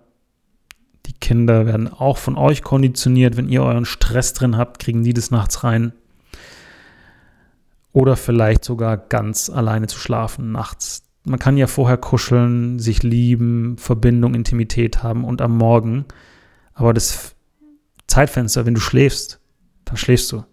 Die 1.07 1.15
Kinder 1.15 1.67
werden 1.67 1.93
auch 1.93 2.19
von 2.19 2.37
euch 2.37 2.63
konditioniert. 2.63 3.37
Wenn 3.37 3.49
ihr 3.49 3.63
euren 3.63 3.85
Stress 3.85 4.35
drin 4.35 4.57
habt, 4.57 4.79
kriegen 4.79 5.03
die 5.03 5.15
das 5.15 5.31
nachts 5.31 5.65
rein. 5.65 5.93
Oder 7.93 8.17
vielleicht 8.17 8.65
sogar 8.65 8.97
ganz 8.97 9.51
alleine 9.51 9.87
zu 9.87 9.99
schlafen 9.99 10.53
nachts. 10.53 11.03
Man 11.25 11.39
kann 11.39 11.57
ja 11.57 11.67
vorher 11.67 11.99
kuscheln, 11.99 12.79
sich 12.79 13.03
lieben, 13.03 13.77
Verbindung, 13.79 14.35
Intimität 14.35 15.03
haben 15.03 15.25
und 15.25 15.41
am 15.41 15.57
Morgen. 15.57 16.07
Aber 16.75 16.95
das 16.95 17.37
Zeitfenster, 18.07 18.67
wenn 18.67 18.75
du 18.75 18.81
schläfst, 18.81 19.41
dann 19.85 19.97
schläfst 19.97 20.33
du. 20.33 20.45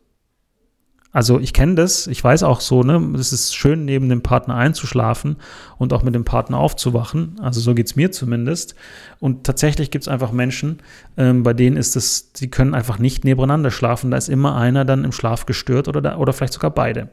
Also 1.11 1.39
ich 1.39 1.53
kenne 1.53 1.73
das, 1.73 2.05
ich 2.05 2.23
weiß 2.23 2.43
auch 2.43 2.61
so, 2.61 2.83
ne, 2.83 3.13
es 3.17 3.33
ist 3.33 3.55
schön, 3.55 3.83
neben 3.83 4.09
dem 4.09 4.21
Partner 4.21 4.55
einzuschlafen 4.55 5.37
und 5.79 5.91
auch 5.91 6.03
mit 6.03 6.13
dem 6.13 6.23
Partner 6.23 6.59
aufzuwachen. 6.59 7.39
Also 7.41 7.59
so 7.61 7.73
geht 7.73 7.87
es 7.87 7.95
mir 7.95 8.11
zumindest. 8.11 8.75
Und 9.19 9.43
tatsächlich 9.43 9.89
gibt 9.89 10.03
es 10.03 10.07
einfach 10.07 10.31
Menschen, 10.31 10.83
ähm, 11.17 11.41
bei 11.41 11.53
denen 11.53 11.77
ist 11.77 11.95
es, 11.95 12.31
die 12.33 12.51
können 12.51 12.75
einfach 12.75 12.99
nicht 12.99 13.23
nebeneinander 13.23 13.71
schlafen. 13.71 14.11
Da 14.11 14.17
ist 14.17 14.29
immer 14.29 14.55
einer 14.55 14.85
dann 14.85 15.03
im 15.03 15.11
Schlaf 15.11 15.47
gestört 15.47 15.87
oder, 15.87 16.01
da, 16.01 16.17
oder 16.17 16.31
vielleicht 16.31 16.53
sogar 16.53 16.71
beide. 16.71 17.09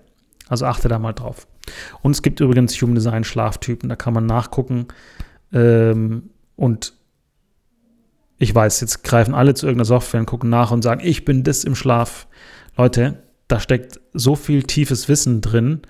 Also 0.49 0.67
achte 0.67 0.89
da 0.89 0.99
mal 0.99 1.13
drauf. 1.13 1.47
Und 2.03 2.13
es 2.13 2.23
gibt 2.23 2.41
übrigens 2.41 2.81
Human 2.81 2.95
Design 2.95 3.25
Schlaftypen, 3.25 3.89
da 3.89 3.97
kann 3.97 4.15
man 4.15 4.27
nachgucken. 4.27 4.87
Ähm, 5.53 6.31
und 6.55 6.95
ich 8.39 8.55
weiß, 8.55 8.81
jetzt 8.81 9.03
greifen 9.03 9.35
alle 9.35 9.55
zu 9.55 9.67
irgendeiner 9.67 9.87
Software 9.87 10.21
und 10.21 10.27
gucken 10.27 10.51
nach 10.51 10.71
und 10.71 10.83
sagen, 10.83 11.01
ich 11.03 11.25
bin 11.25 11.43
das 11.43 11.65
im 11.65 11.75
Schlaf. 11.75 12.27
Leute, 12.77 13.23
da 13.49 13.61
steckt 13.61 14.01
so 14.13 14.37
viel 14.37 14.63
tiefes 14.63 15.09
Wissen 15.09 15.41
drin. 15.41 15.83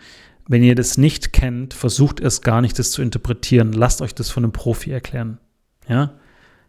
Wenn 0.49 0.63
ihr 0.63 0.77
das 0.77 0.97
nicht 0.97 1.33
kennt, 1.33 1.75
versucht 1.75 2.21
es 2.21 2.41
gar 2.41 2.61
nicht, 2.61 2.79
das 2.79 2.93
zu 2.93 3.03
interpretieren. 3.03 3.73
Lasst 3.73 4.01
euch 4.01 4.15
das 4.15 4.31
von 4.31 4.45
einem 4.45 4.53
Profi 4.53 4.93
erklären. 4.93 5.39
Ja? 5.89 6.15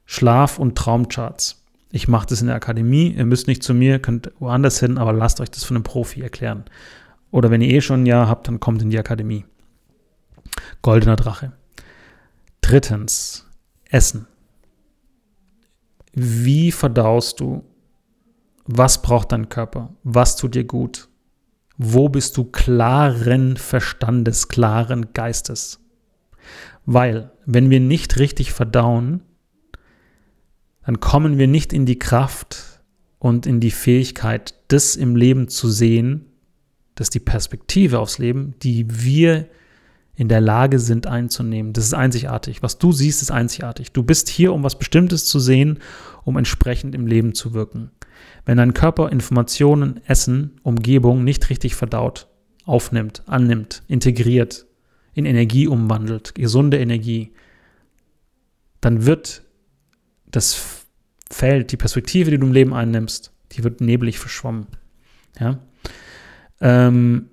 Schlaf- 0.05 0.57
und 0.57 0.75
Traumcharts. 0.75 1.63
Ich 1.91 2.07
mache 2.07 2.27
das 2.27 2.41
in 2.41 2.47
der 2.47 2.55
Akademie. 2.55 3.13
Ihr 3.15 3.25
müsst 3.25 3.47
nicht 3.47 3.63
zu 3.63 3.73
mir, 3.73 3.99
könnt 3.99 4.31
woanders 4.39 4.79
hin, 4.79 4.97
aber 4.97 5.13
lasst 5.13 5.39
euch 5.41 5.51
das 5.51 5.63
von 5.63 5.77
einem 5.77 5.83
Profi 5.83 6.21
erklären. 6.21 6.65
Oder 7.37 7.51
wenn 7.51 7.61
ihr 7.61 7.69
eh 7.69 7.81
schon 7.81 8.01
ein 8.01 8.05
Jahr 8.07 8.27
habt, 8.27 8.47
dann 8.47 8.59
kommt 8.59 8.81
in 8.81 8.89
die 8.89 8.97
Akademie. 8.97 9.45
Goldener 10.81 11.15
Drache. 11.15 11.51
Drittens, 12.61 13.45
Essen. 13.91 14.25
Wie 16.13 16.71
verdaust 16.71 17.39
du? 17.39 17.63
Was 18.65 19.03
braucht 19.03 19.33
dein 19.33 19.49
Körper? 19.49 19.93
Was 20.01 20.35
tut 20.35 20.55
dir 20.55 20.63
gut? 20.63 21.09
Wo 21.77 22.09
bist 22.09 22.37
du 22.37 22.43
klaren 22.43 23.55
Verstandes, 23.55 24.47
klaren 24.47 25.13
Geistes? 25.13 25.79
Weil, 26.87 27.29
wenn 27.45 27.69
wir 27.69 27.79
nicht 27.79 28.17
richtig 28.17 28.51
verdauen, 28.51 29.21
dann 30.87 30.99
kommen 30.99 31.37
wir 31.37 31.47
nicht 31.47 31.71
in 31.71 31.85
die 31.85 31.99
Kraft 31.99 32.81
und 33.19 33.45
in 33.45 33.59
die 33.59 33.69
Fähigkeit, 33.69 34.55
das 34.69 34.95
im 34.95 35.15
Leben 35.15 35.49
zu 35.49 35.69
sehen, 35.69 36.26
das 36.97 37.05
ist 37.05 37.13
die 37.13 37.19
Perspektive 37.19 37.99
aufs 37.99 38.17
Leben, 38.17 38.55
die 38.63 38.87
wir 38.89 39.47
in 40.15 40.29
der 40.29 40.41
Lage 40.41 40.79
sind 40.79 41.05
einzunehmen. 41.05 41.73
Das 41.73 41.85
ist 41.85 41.93
einzigartig. 41.93 42.63
Was 42.63 42.79
du 42.79 42.91
siehst, 42.91 43.21
ist 43.21 43.29
einzigartig. 43.29 43.91
Du 43.91 44.01
bist 44.01 44.29
hier, 44.29 44.51
um 44.51 44.63
was 44.63 44.79
Bestimmtes 44.79 45.27
zu 45.27 45.39
sehen, 45.39 45.77
um 46.25 46.37
entsprechend 46.37 46.95
im 46.95 47.05
Leben 47.05 47.35
zu 47.35 47.53
wirken. 47.53 47.91
Wenn 48.43 48.57
dein 48.57 48.73
Körper 48.73 49.11
Informationen, 49.11 50.01
Essen, 50.07 50.59
Umgebung 50.63 51.23
nicht 51.23 51.51
richtig 51.51 51.75
verdaut, 51.75 52.27
aufnimmt, 52.65 53.21
annimmt, 53.27 53.83
integriert, 53.87 54.65
in 55.13 55.25
Energie 55.25 55.67
umwandelt, 55.67 56.33
gesunde 56.33 56.79
Energie, 56.79 57.31
dann 58.81 59.05
wird 59.05 59.43
das 60.31 60.83
Feld, 61.29 61.71
die 61.71 61.77
Perspektive, 61.77 62.31
die 62.31 62.39
du 62.39 62.47
im 62.47 62.53
Leben 62.53 62.73
einnimmst, 62.73 63.31
die 63.51 63.63
wird 63.63 63.81
neblig 63.81 64.17
verschwommen. 64.17 64.65
Ja? 65.39 65.59
Ähm, 66.61 67.29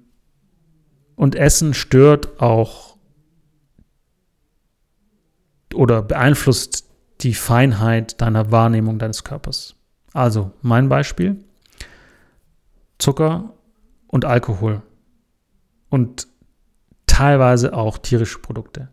und 1.16 1.34
Essen 1.36 1.74
stört 1.74 2.40
auch 2.40 2.96
oder 5.74 6.02
beeinflusst 6.02 6.84
die 7.20 7.34
Feinheit 7.34 8.20
deiner 8.20 8.50
Wahrnehmung 8.50 8.98
deines 8.98 9.24
Körpers. 9.24 9.76
Also 10.12 10.52
mein 10.62 10.88
Beispiel, 10.88 11.44
Zucker 12.98 13.52
und 14.06 14.24
Alkohol 14.24 14.82
und 15.90 16.28
teilweise 17.06 17.74
auch 17.74 17.98
tierische 17.98 18.38
Produkte. 18.38 18.88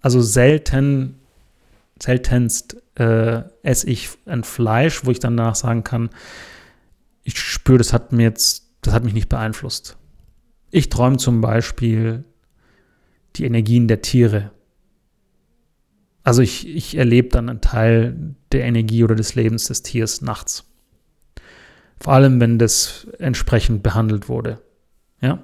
Also 0.00 0.20
selten, 0.20 1.20
seltenst 2.00 2.76
äh, 2.96 3.42
esse 3.62 3.88
ich 3.88 4.10
ein 4.26 4.44
Fleisch, 4.44 5.04
wo 5.04 5.10
ich 5.10 5.20
danach 5.20 5.54
sagen 5.54 5.84
kann, 5.84 6.10
ich 7.22 7.38
spüre, 7.38 7.78
das 7.78 7.92
hat 7.92 8.12
mir 8.12 8.22
jetzt 8.22 8.69
das 8.82 8.94
hat 8.94 9.04
mich 9.04 9.14
nicht 9.14 9.28
beeinflusst. 9.28 9.96
Ich 10.70 10.88
träume 10.88 11.16
zum 11.16 11.40
Beispiel 11.40 12.24
die 13.36 13.44
Energien 13.44 13.88
der 13.88 14.02
Tiere. 14.02 14.50
Also 16.22 16.42
ich, 16.42 16.68
ich 16.68 16.96
erlebe 16.96 17.28
dann 17.28 17.48
einen 17.48 17.60
Teil 17.60 18.34
der 18.52 18.64
Energie 18.64 19.04
oder 19.04 19.14
des 19.14 19.34
Lebens 19.34 19.66
des 19.66 19.82
Tiers 19.82 20.20
nachts. 20.20 20.64
Vor 21.98 22.12
allem, 22.12 22.40
wenn 22.40 22.58
das 22.58 23.06
entsprechend 23.18 23.82
behandelt 23.82 24.28
wurde. 24.28 24.60
Ja. 25.20 25.42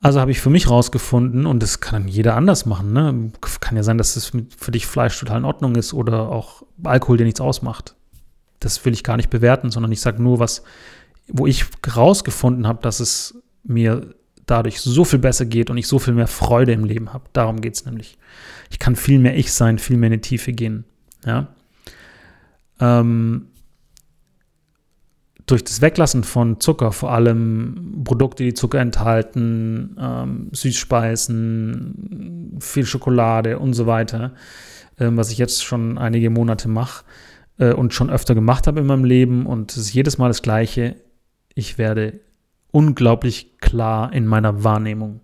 Also 0.00 0.20
habe 0.20 0.30
ich 0.30 0.40
für 0.40 0.50
mich 0.50 0.68
rausgefunden, 0.68 1.46
und 1.46 1.62
das 1.62 1.80
kann 1.80 2.06
jeder 2.06 2.36
anders 2.36 2.66
machen. 2.66 2.92
Ne? 2.92 3.32
Kann 3.60 3.76
ja 3.76 3.82
sein, 3.82 3.98
dass 3.98 4.14
das 4.14 4.32
für 4.56 4.70
dich 4.70 4.86
Fleisch 4.86 5.18
total 5.18 5.38
in 5.38 5.44
Ordnung 5.44 5.74
ist 5.76 5.92
oder 5.92 6.28
auch 6.28 6.62
Alkohol 6.82 7.16
dir 7.16 7.24
nichts 7.24 7.40
ausmacht 7.40 7.96
das 8.66 8.84
will 8.84 8.92
ich 8.92 9.04
gar 9.04 9.16
nicht 9.16 9.30
bewerten, 9.30 9.70
sondern 9.70 9.92
ich 9.92 10.00
sage 10.00 10.22
nur, 10.22 10.40
was, 10.40 10.62
wo 11.28 11.46
ich 11.46 11.64
rausgefunden 11.94 12.66
habe, 12.66 12.82
dass 12.82 13.00
es 13.00 13.40
mir 13.62 14.14
dadurch 14.44 14.80
so 14.80 15.04
viel 15.04 15.20
besser 15.20 15.46
geht 15.46 15.70
und 15.70 15.78
ich 15.78 15.86
so 15.86 15.98
viel 15.98 16.14
mehr 16.14 16.26
Freude 16.26 16.72
im 16.72 16.84
Leben 16.84 17.12
habe. 17.12 17.24
Darum 17.32 17.60
geht 17.60 17.74
es 17.74 17.84
nämlich. 17.84 18.18
Ich 18.70 18.78
kann 18.78 18.96
viel 18.96 19.18
mehr 19.18 19.36
ich 19.36 19.52
sein, 19.52 19.78
viel 19.78 19.96
mehr 19.96 20.08
in 20.08 20.14
die 20.14 20.28
Tiefe 20.28 20.52
gehen. 20.52 20.84
Ja. 21.24 21.48
Ähm, 22.80 23.48
durch 25.46 25.62
das 25.62 25.80
Weglassen 25.80 26.24
von 26.24 26.60
Zucker, 26.60 26.90
vor 26.90 27.12
allem 27.12 28.02
Produkte, 28.04 28.42
die 28.42 28.54
Zucker 28.54 28.80
enthalten, 28.80 29.96
ähm, 29.98 30.48
Süßspeisen, 30.52 32.58
viel 32.60 32.84
Schokolade 32.84 33.60
und 33.60 33.74
so 33.74 33.86
weiter, 33.86 34.32
ähm, 34.98 35.16
was 35.16 35.30
ich 35.30 35.38
jetzt 35.38 35.64
schon 35.64 35.98
einige 35.98 36.30
Monate 36.30 36.68
mache, 36.68 37.04
äh, 37.58 37.72
und 37.72 37.94
schon 37.94 38.10
öfter 38.10 38.34
gemacht 38.34 38.66
habe 38.66 38.80
in 38.80 38.86
meinem 38.86 39.04
Leben 39.04 39.46
und 39.46 39.72
es 39.72 39.78
ist 39.78 39.94
jedes 39.94 40.18
Mal 40.18 40.28
das 40.28 40.42
Gleiche. 40.42 40.96
Ich 41.54 41.78
werde 41.78 42.20
unglaublich 42.70 43.58
klar 43.58 44.12
in 44.12 44.26
meiner 44.26 44.64
Wahrnehmung. 44.64 45.20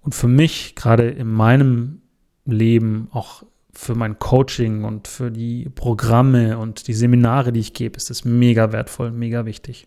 Und 0.00 0.14
für 0.14 0.28
mich, 0.28 0.74
gerade 0.74 1.08
in 1.08 1.28
meinem 1.28 2.02
Leben, 2.44 3.08
auch 3.12 3.42
für 3.72 3.94
mein 3.94 4.18
Coaching 4.18 4.84
und 4.84 5.06
für 5.06 5.30
die 5.30 5.68
Programme 5.68 6.58
und 6.58 6.88
die 6.88 6.94
Seminare, 6.94 7.52
die 7.52 7.60
ich 7.60 7.74
gebe, 7.74 7.96
ist 7.96 8.10
das 8.10 8.24
mega 8.24 8.72
wertvoll, 8.72 9.12
mega 9.12 9.44
wichtig. 9.44 9.86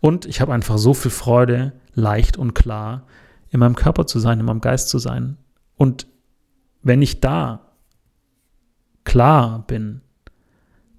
Und 0.00 0.26
ich 0.26 0.40
habe 0.40 0.52
einfach 0.52 0.78
so 0.78 0.94
viel 0.94 1.10
Freude, 1.10 1.72
leicht 1.94 2.36
und 2.36 2.54
klar 2.54 3.06
in 3.50 3.60
meinem 3.60 3.74
Körper 3.74 4.06
zu 4.06 4.18
sein, 4.18 4.38
in 4.38 4.46
meinem 4.46 4.60
Geist 4.60 4.88
zu 4.88 4.98
sein. 4.98 5.36
Und 5.76 6.06
wenn 6.82 7.02
ich 7.02 7.20
da 7.20 7.72
klar 9.04 9.64
bin, 9.66 10.02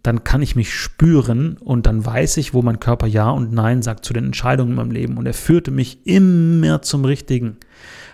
dann 0.04 0.24
kann 0.24 0.42
ich 0.42 0.56
mich 0.56 0.74
spüren 0.74 1.58
und 1.58 1.86
dann 1.86 2.06
weiß 2.06 2.38
ich, 2.38 2.54
wo 2.54 2.62
mein 2.62 2.80
Körper 2.80 3.06
Ja 3.06 3.30
und 3.30 3.52
Nein 3.52 3.82
sagt 3.82 4.04
zu 4.04 4.14
den 4.14 4.26
Entscheidungen 4.26 4.72
in 4.72 4.76
meinem 4.76 4.92
Leben. 4.92 5.18
Und 5.18 5.28
er 5.28 5.34
führte 5.34 5.70
mich 5.70 6.06
immer 6.08 6.82
zum 6.82 7.06
Richtigen. 7.06 7.58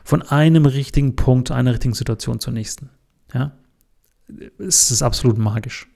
Von 0.03 0.21
einem 0.21 0.65
richtigen 0.65 1.15
Punkt, 1.15 1.51
einer 1.51 1.71
richtigen 1.71 1.93
Situation 1.93 2.39
zur 2.39 2.53
nächsten. 2.53 2.89
Ja? 3.33 3.53
Es 4.57 4.91
ist 4.91 5.01
absolut 5.01 5.37
magisch. 5.37 5.87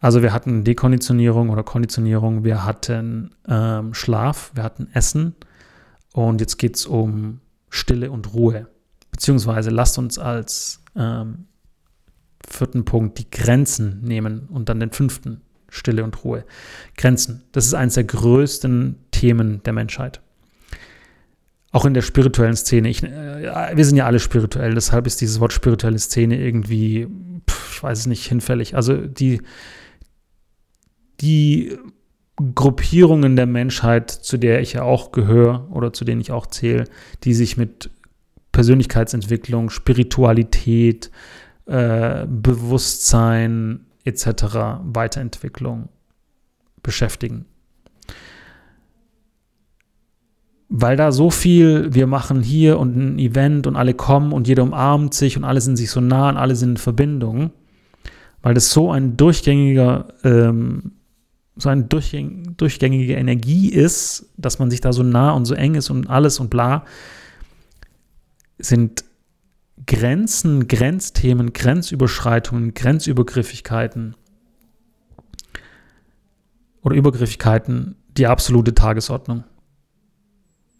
Also 0.00 0.22
wir 0.22 0.32
hatten 0.32 0.64
Dekonditionierung 0.64 1.50
oder 1.50 1.64
Konditionierung, 1.64 2.44
wir 2.44 2.64
hatten 2.64 3.34
ähm, 3.48 3.94
Schlaf, 3.94 4.52
wir 4.54 4.62
hatten 4.62 4.88
Essen 4.92 5.34
und 6.12 6.40
jetzt 6.40 6.56
geht 6.56 6.76
es 6.76 6.86
um 6.86 7.40
Stille 7.68 8.10
und 8.10 8.32
Ruhe. 8.32 8.68
Beziehungsweise 9.10 9.70
lasst 9.70 9.98
uns 9.98 10.18
als 10.18 10.84
ähm, 10.94 11.46
vierten 12.48 12.84
Punkt 12.84 13.18
die 13.18 13.30
Grenzen 13.30 14.00
nehmen 14.02 14.48
und 14.50 14.68
dann 14.68 14.80
den 14.80 14.90
fünften, 14.90 15.42
Stille 15.68 16.04
und 16.04 16.24
Ruhe. 16.24 16.44
Grenzen, 16.96 17.44
das 17.52 17.66
ist 17.66 17.74
eines 17.74 17.94
der 17.94 18.04
größten 18.04 18.96
Themen 19.10 19.62
der 19.64 19.72
Menschheit. 19.72 20.20
Auch 21.70 21.84
in 21.84 21.92
der 21.92 22.02
spirituellen 22.02 22.56
Szene. 22.56 22.88
Ich, 22.88 23.02
äh, 23.02 23.72
wir 23.74 23.84
sind 23.84 23.96
ja 23.96 24.06
alle 24.06 24.20
spirituell, 24.20 24.74
deshalb 24.74 25.06
ist 25.06 25.20
dieses 25.20 25.40
Wort 25.40 25.52
spirituelle 25.52 25.98
Szene 25.98 26.38
irgendwie, 26.40 27.06
pff, 27.48 27.76
ich 27.76 27.82
weiß 27.82 27.98
es 27.98 28.06
nicht, 28.06 28.26
hinfällig. 28.26 28.74
Also 28.74 28.96
die, 28.96 29.42
die 31.20 31.76
Gruppierungen 32.54 33.36
der 33.36 33.46
Menschheit, 33.46 34.10
zu 34.10 34.38
der 34.38 34.60
ich 34.60 34.74
ja 34.74 34.82
auch 34.82 35.12
gehöre 35.12 35.68
oder 35.70 35.92
zu 35.92 36.04
denen 36.04 36.20
ich 36.20 36.30
auch 36.32 36.46
zähle, 36.46 36.84
die 37.24 37.34
sich 37.34 37.56
mit 37.56 37.90
Persönlichkeitsentwicklung, 38.52 39.70
Spiritualität, 39.70 41.10
äh, 41.68 42.26
Bewusstsein 42.26 43.80
etc., 44.04 44.80
Weiterentwicklung 44.84 45.90
beschäftigen. 46.82 47.44
Weil 50.70 50.96
da 50.96 51.12
so 51.12 51.30
viel, 51.30 51.94
wir 51.94 52.06
machen 52.06 52.42
hier 52.42 52.78
und 52.78 52.96
ein 52.96 53.18
Event 53.18 53.66
und 53.66 53.76
alle 53.76 53.94
kommen 53.94 54.32
und 54.32 54.48
jeder 54.48 54.62
umarmt 54.62 55.14
sich 55.14 55.36
und 55.36 55.44
alle 55.44 55.60
sind 55.60 55.76
sich 55.76 55.90
so 55.90 56.00
nah 56.00 56.30
und 56.30 56.36
alle 56.36 56.56
sind 56.56 56.70
in 56.70 56.76
Verbindung, 56.78 57.50
weil 58.42 58.54
das 58.54 58.70
so 58.70 58.90
ein 58.90 59.16
durchgängiger, 59.16 60.08
ähm, 60.24 60.92
so 61.56 61.68
eine 61.68 61.84
durchgäng 61.84 62.54
durchgängige 62.56 63.14
Energie 63.14 63.68
ist, 63.68 64.30
dass 64.36 64.58
man 64.58 64.70
sich 64.70 64.80
da 64.80 64.92
so 64.92 65.02
nah 65.02 65.32
und 65.32 65.44
so 65.44 65.54
eng 65.54 65.74
ist 65.74 65.90
und 65.90 66.08
alles 66.08 66.40
und 66.40 66.48
bla, 66.48 66.84
sind 68.58 69.04
Grenzen, 69.86 70.68
Grenzthemen, 70.68 71.52
Grenzüberschreitungen, 71.52 72.74
Grenzübergriffigkeiten 72.74 74.16
oder 76.82 76.94
Übergriffigkeiten 76.96 77.96
die 78.16 78.26
absolute 78.26 78.74
Tagesordnung. 78.74 79.44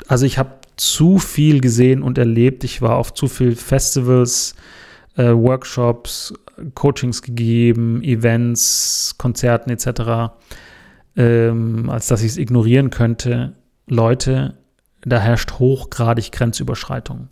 Also 0.06 0.26
ich 0.26 0.38
habe 0.38 0.58
zu 0.76 1.18
viel 1.18 1.60
gesehen 1.60 2.02
und 2.02 2.18
erlebt. 2.18 2.64
Ich 2.64 2.82
war 2.82 2.96
auf 2.96 3.12
zu 3.12 3.26
viel 3.26 3.56
Festivals, 3.56 4.54
äh, 5.16 5.32
Workshops, 5.32 6.32
Coachings 6.74 7.22
gegeben, 7.22 8.02
Events, 8.02 9.14
Konzerten 9.18 9.70
etc., 9.70 10.32
ähm, 11.16 11.90
als 11.90 12.06
dass 12.06 12.22
ich 12.22 12.32
es 12.32 12.36
ignorieren 12.36 12.90
könnte. 12.90 13.54
Leute, 13.86 14.58
da 15.02 15.18
herrscht 15.18 15.58
hochgradig 15.58 16.32
Grenzüberschreitung. 16.32 17.28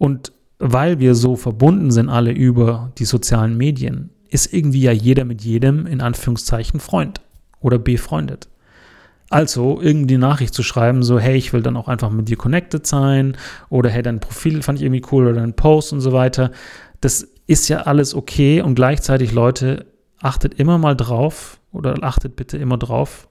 Und 0.00 0.32
weil 0.58 0.98
wir 0.98 1.14
so 1.14 1.36
verbunden 1.36 1.90
sind 1.90 2.08
alle 2.08 2.32
über 2.32 2.90
die 2.96 3.04
sozialen 3.04 3.58
Medien, 3.58 4.08
ist 4.30 4.50
irgendwie 4.50 4.80
ja 4.80 4.92
jeder 4.92 5.26
mit 5.26 5.42
jedem 5.42 5.86
in 5.86 6.00
Anführungszeichen 6.00 6.80
Freund 6.80 7.20
oder 7.60 7.78
befreundet. 7.78 8.48
Also 9.28 9.78
irgendwie 9.78 10.16
Nachricht 10.16 10.54
zu 10.54 10.62
schreiben, 10.62 11.02
so 11.02 11.18
hey, 11.18 11.36
ich 11.36 11.52
will 11.52 11.60
dann 11.60 11.76
auch 11.76 11.86
einfach 11.86 12.08
mit 12.08 12.30
dir 12.30 12.38
connected 12.38 12.86
sein 12.86 13.36
oder 13.68 13.90
hey, 13.90 14.00
dein 14.00 14.20
Profil 14.20 14.62
fand 14.62 14.78
ich 14.78 14.86
irgendwie 14.86 15.04
cool 15.12 15.26
oder 15.26 15.34
dein 15.34 15.52
Post 15.54 15.92
und 15.92 16.00
so 16.00 16.14
weiter. 16.14 16.50
Das 17.02 17.28
ist 17.46 17.68
ja 17.68 17.82
alles 17.82 18.14
okay 18.14 18.62
und 18.62 18.76
gleichzeitig 18.76 19.32
Leute, 19.32 19.84
achtet 20.18 20.54
immer 20.54 20.78
mal 20.78 20.96
drauf 20.96 21.60
oder 21.72 22.02
achtet 22.02 22.36
bitte 22.36 22.56
immer 22.56 22.78
drauf, 22.78 23.28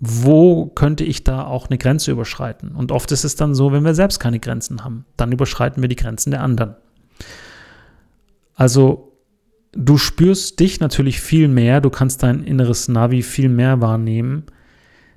wo 0.00 0.66
könnte 0.66 1.04
ich 1.04 1.24
da 1.24 1.44
auch 1.44 1.68
eine 1.68 1.78
Grenze 1.78 2.10
überschreiten? 2.10 2.74
Und 2.74 2.92
oft 2.92 3.12
ist 3.12 3.24
es 3.24 3.36
dann 3.36 3.54
so, 3.54 3.72
wenn 3.72 3.84
wir 3.84 3.94
selbst 3.94 4.18
keine 4.18 4.40
Grenzen 4.40 4.84
haben, 4.84 5.06
dann 5.16 5.32
überschreiten 5.32 5.82
wir 5.82 5.88
die 5.88 5.96
Grenzen 5.96 6.30
der 6.30 6.42
anderen. 6.42 6.76
Also 8.54 9.12
du 9.72 9.96
spürst 9.98 10.60
dich 10.60 10.80
natürlich 10.80 11.20
viel 11.20 11.48
mehr, 11.48 11.80
du 11.80 11.90
kannst 11.90 12.22
dein 12.22 12.44
inneres 12.44 12.88
Navi 12.88 13.22
viel 13.22 13.48
mehr 13.48 13.80
wahrnehmen, 13.80 14.44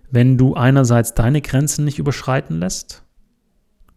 wenn 0.09 0.37
du 0.37 0.53
einerseits 0.53 1.13
deine 1.13 1.41
Grenzen 1.41 1.85
nicht 1.85 1.99
überschreiten 1.99 2.59
lässt, 2.59 3.03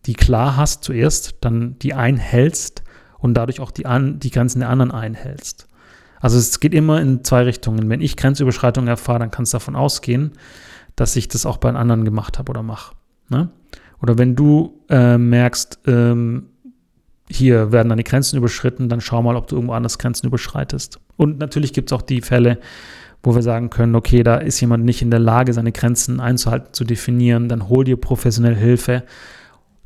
die 0.06 0.14
klar 0.14 0.56
hast 0.56 0.82
zuerst, 0.84 1.36
dann 1.40 1.78
die 1.78 1.94
einhältst 1.94 2.82
und 3.18 3.34
dadurch 3.34 3.60
auch 3.60 3.70
die, 3.70 3.86
an, 3.86 4.18
die 4.18 4.30
Grenzen 4.30 4.60
der 4.60 4.70
anderen 4.70 4.90
einhältst. 4.90 5.68
Also 6.20 6.36
es 6.36 6.60
geht 6.60 6.74
immer 6.74 7.00
in 7.00 7.24
zwei 7.24 7.42
Richtungen. 7.42 7.88
Wenn 7.88 8.00
ich 8.02 8.16
Grenzüberschreitungen 8.16 8.88
erfahre, 8.88 9.20
dann 9.20 9.30
kannst 9.30 9.52
du 9.52 9.56
davon 9.56 9.76
ausgehen, 9.76 10.32
dass 11.00 11.16
ich 11.16 11.28
das 11.28 11.46
auch 11.46 11.56
bei 11.56 11.72
anderen 11.72 12.04
gemacht 12.04 12.38
habe 12.38 12.50
oder 12.50 12.62
mache. 12.62 12.94
Ne? 13.30 13.48
Oder 14.02 14.18
wenn 14.18 14.36
du 14.36 14.82
äh, 14.90 15.16
merkst, 15.16 15.80
ähm, 15.86 16.50
hier 17.26 17.72
werden 17.72 17.88
deine 17.88 18.04
Grenzen 18.04 18.36
überschritten, 18.36 18.90
dann 18.90 19.00
schau 19.00 19.22
mal, 19.22 19.34
ob 19.34 19.46
du 19.46 19.56
irgendwo 19.56 19.72
anders 19.72 19.98
Grenzen 19.98 20.26
überschreitest. 20.26 21.00
Und 21.16 21.38
natürlich 21.38 21.72
gibt 21.72 21.90
es 21.90 21.96
auch 21.96 22.02
die 22.02 22.20
Fälle, 22.20 22.58
wo 23.22 23.34
wir 23.34 23.40
sagen 23.40 23.70
können, 23.70 23.94
okay, 23.94 24.22
da 24.22 24.36
ist 24.36 24.60
jemand 24.60 24.84
nicht 24.84 25.00
in 25.00 25.10
der 25.10 25.20
Lage, 25.20 25.54
seine 25.54 25.72
Grenzen 25.72 26.20
einzuhalten, 26.20 26.74
zu 26.74 26.84
definieren, 26.84 27.48
dann 27.48 27.70
hol 27.70 27.84
dir 27.84 27.96
professionelle 27.96 28.56
Hilfe, 28.56 29.04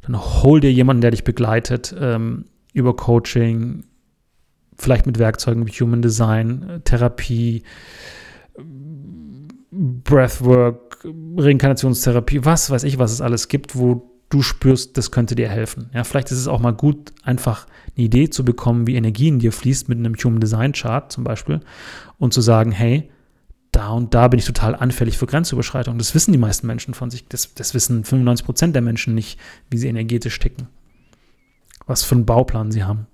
dann 0.03 0.18
hol 0.18 0.59
dir 0.59 0.72
jemanden, 0.72 1.00
der 1.00 1.12
dich 1.12 1.22
begleitet 1.22 1.94
ähm, 1.96 2.46
über 2.72 2.96
Coaching, 2.96 3.85
vielleicht 4.77 5.07
mit 5.07 5.20
Werkzeugen 5.20 5.64
wie 5.64 5.72
Human 5.72 6.03
Design, 6.03 6.81
Therapie, 6.83 7.62
Breathwork, 9.74 11.04
Reinkarnationstherapie, 11.37 12.44
was 12.44 12.70
weiß 12.70 12.84
ich, 12.84 12.98
was 12.98 13.12
es 13.12 13.20
alles 13.20 13.48
gibt, 13.48 13.76
wo 13.76 14.10
du 14.28 14.42
spürst, 14.42 14.96
das 14.96 15.10
könnte 15.10 15.34
dir 15.34 15.48
helfen. 15.48 15.90
Ja, 15.92 16.04
vielleicht 16.04 16.30
ist 16.30 16.38
es 16.38 16.48
auch 16.48 16.60
mal 16.60 16.72
gut, 16.72 17.12
einfach 17.22 17.66
eine 17.96 18.06
Idee 18.06 18.30
zu 18.30 18.44
bekommen, 18.44 18.87
wie 18.87 18.94
Energie 18.94 19.28
in 19.28 19.38
dir 19.38 19.52
fließt 19.52 19.88
mit 19.88 19.98
einem 19.98 20.14
Human 20.14 20.40
Design 20.40 20.72
Chart 20.72 21.10
zum 21.10 21.24
Beispiel 21.24 21.60
und 22.18 22.32
zu 22.32 22.40
sagen, 22.40 22.72
hey, 22.72 23.10
da 23.72 23.90
und 23.90 24.14
da 24.14 24.28
bin 24.28 24.38
ich 24.38 24.44
total 24.44 24.76
anfällig 24.76 25.18
für 25.18 25.26
Grenzüberschreitung. 25.26 25.98
Das 25.98 26.14
wissen 26.14 26.30
die 26.30 26.38
meisten 26.38 26.66
Menschen 26.66 26.94
von 26.94 27.10
sich. 27.10 27.26
Das, 27.26 27.54
das 27.54 27.74
wissen 27.74 28.04
95 28.04 28.46
Prozent 28.46 28.74
der 28.74 28.82
Menschen 28.82 29.14
nicht, 29.14 29.38
wie 29.68 29.78
sie 29.78 29.88
energetisch 29.88 30.38
ticken. 30.38 30.68
Was 31.87 32.04
für 32.04 32.14
einen 32.14 32.24
Bauplan 32.24 32.70
sie 32.70 32.84
haben. 32.84 33.08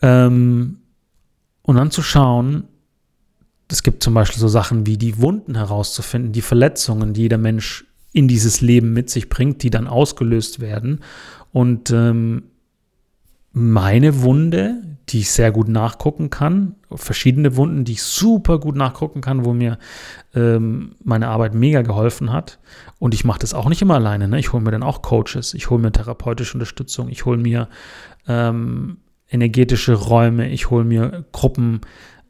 Ähm, 0.00 0.78
und 1.62 1.76
dann 1.76 1.90
zu 1.90 2.02
schauen, 2.02 2.68
es 3.68 3.82
gibt 3.82 4.02
zum 4.02 4.14
Beispiel 4.14 4.40
so 4.40 4.48
Sachen 4.48 4.86
wie 4.86 4.98
die 4.98 5.20
Wunden 5.20 5.56
herauszufinden, 5.56 6.32
die 6.32 6.42
Verletzungen, 6.42 7.12
die 7.14 7.22
jeder 7.22 7.38
Mensch 7.38 7.84
in 8.12 8.28
dieses 8.28 8.60
Leben 8.60 8.92
mit 8.92 9.10
sich 9.10 9.28
bringt, 9.28 9.62
die 9.62 9.70
dann 9.70 9.88
ausgelöst 9.88 10.60
werden. 10.60 11.00
Und 11.52 11.90
ähm, 11.90 12.44
meine 13.52 14.22
Wunde, 14.22 14.82
die 15.08 15.20
ich 15.20 15.30
sehr 15.30 15.52
gut 15.52 15.68
nachgucken 15.68 16.30
kann, 16.30 16.74
verschiedene 16.92 17.56
Wunden, 17.56 17.84
die 17.84 17.92
ich 17.92 18.02
super 18.02 18.58
gut 18.58 18.76
nachgucken 18.76 19.20
kann, 19.20 19.44
wo 19.44 19.52
mir 19.52 19.78
ähm, 20.34 20.96
meine 21.02 21.28
Arbeit 21.28 21.54
mega 21.54 21.82
geholfen 21.82 22.32
hat. 22.32 22.58
Und 22.98 23.14
ich 23.14 23.24
mache 23.24 23.38
das 23.38 23.54
auch 23.54 23.68
nicht 23.68 23.82
immer 23.82 23.94
alleine. 23.94 24.28
Ne? 24.28 24.38
Ich 24.38 24.52
hole 24.52 24.62
mir 24.62 24.70
dann 24.70 24.82
auch 24.82 25.02
Coaches, 25.02 25.54
ich 25.54 25.70
hole 25.70 25.80
mir 25.80 25.92
therapeutische 25.92 26.54
Unterstützung, 26.54 27.08
ich 27.08 27.24
hole 27.24 27.38
mir 27.38 27.68
ähm, 28.26 28.98
energetische 29.28 29.94
Räume, 29.94 30.48
ich 30.50 30.70
hole 30.70 30.84
mir 30.84 31.24
Gruppen, 31.32 31.80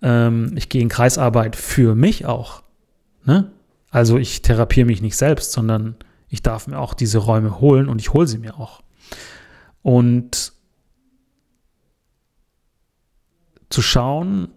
ähm, 0.05 0.53
ich 0.55 0.69
gehe 0.69 0.83
in 0.83 0.91
Kreisarbeit 0.91 1.57
für 1.57 1.95
mich 1.95 2.27
auch. 2.27 2.63
Ne? 3.25 3.51
Also 3.91 4.19
ich 4.19 4.43
therapiere 4.43 4.87
mich 4.87 5.01
nicht 5.01 5.17
selbst, 5.17 5.53
sondern 5.53 5.97
ich 6.29 6.43
darf 6.43 6.67
mir 6.67 6.79
auch 6.79 6.95
diese 6.95 7.19
Räume 7.19 7.59
holen 7.59 7.89
und 7.89 8.01
ich 8.01 8.13
hole 8.13 8.27
sie 8.27 8.39
mir 8.39 8.61
auch. 8.61 8.83
Und 9.83 10.53
zu 13.71 13.83
schauen, 13.83 14.49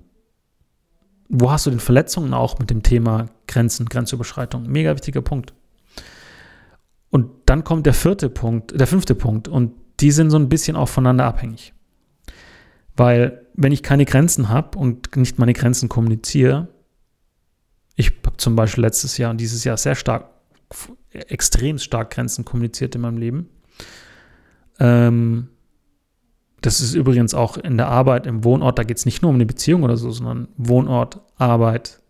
wo 1.29 1.49
hast 1.49 1.65
du 1.65 1.69
denn 1.69 1.79
Verletzungen 1.79 2.33
auch 2.33 2.59
mit 2.59 2.69
dem 2.69 2.83
Thema 2.83 3.27
Grenzen, 3.47 3.87
Grenzüberschreitung? 3.87 4.67
Mega 4.67 4.93
wichtiger 4.93 5.21
Punkt. 5.21 5.53
Und 7.09 7.29
dann 7.45 7.63
kommt 7.63 7.85
der 7.85 7.93
vierte 7.93 8.29
Punkt, 8.29 8.77
der 8.77 8.87
fünfte 8.87 9.15
Punkt 9.15 9.47
und 9.47 9.73
die 10.01 10.11
sind 10.11 10.29
so 10.29 10.37
ein 10.37 10.49
bisschen 10.49 10.75
auch 10.75 10.89
voneinander 10.89 11.25
abhängig. 11.25 11.73
Weil 12.97 13.45
wenn 13.53 13.71
ich 13.71 13.83
keine 13.83 14.05
Grenzen 14.05 14.49
habe 14.49 14.77
und 14.77 15.15
nicht 15.15 15.39
meine 15.39 15.53
Grenzen 15.53 15.87
kommuniziere, 15.87 16.67
ich 17.95 18.11
habe 18.25 18.37
zum 18.37 18.55
Beispiel 18.55 18.83
letztes 18.83 19.17
Jahr 19.17 19.31
und 19.31 19.39
dieses 19.39 19.63
Jahr 19.63 19.77
sehr 19.77 19.95
stark, 19.95 20.29
extrem 21.11 21.77
stark 21.77 22.11
Grenzen 22.11 22.43
kommuniziert 22.43 22.95
in 22.95 23.01
meinem 23.01 23.17
Leben. 23.17 23.49
Ähm, 24.79 25.49
das 26.61 26.81
ist 26.81 26.95
übrigens 26.95 27.33
auch 27.33 27.57
in 27.57 27.77
der 27.77 27.87
Arbeit, 27.87 28.25
im 28.25 28.43
Wohnort, 28.43 28.79
da 28.79 28.83
geht 28.83 28.97
es 28.97 29.05
nicht 29.05 29.21
nur 29.21 29.29
um 29.29 29.35
eine 29.35 29.45
Beziehung 29.45 29.83
oder 29.83 29.95
so, 29.95 30.11
sondern 30.11 30.47
Wohnort, 30.57 31.21
Arbeit, 31.37 32.01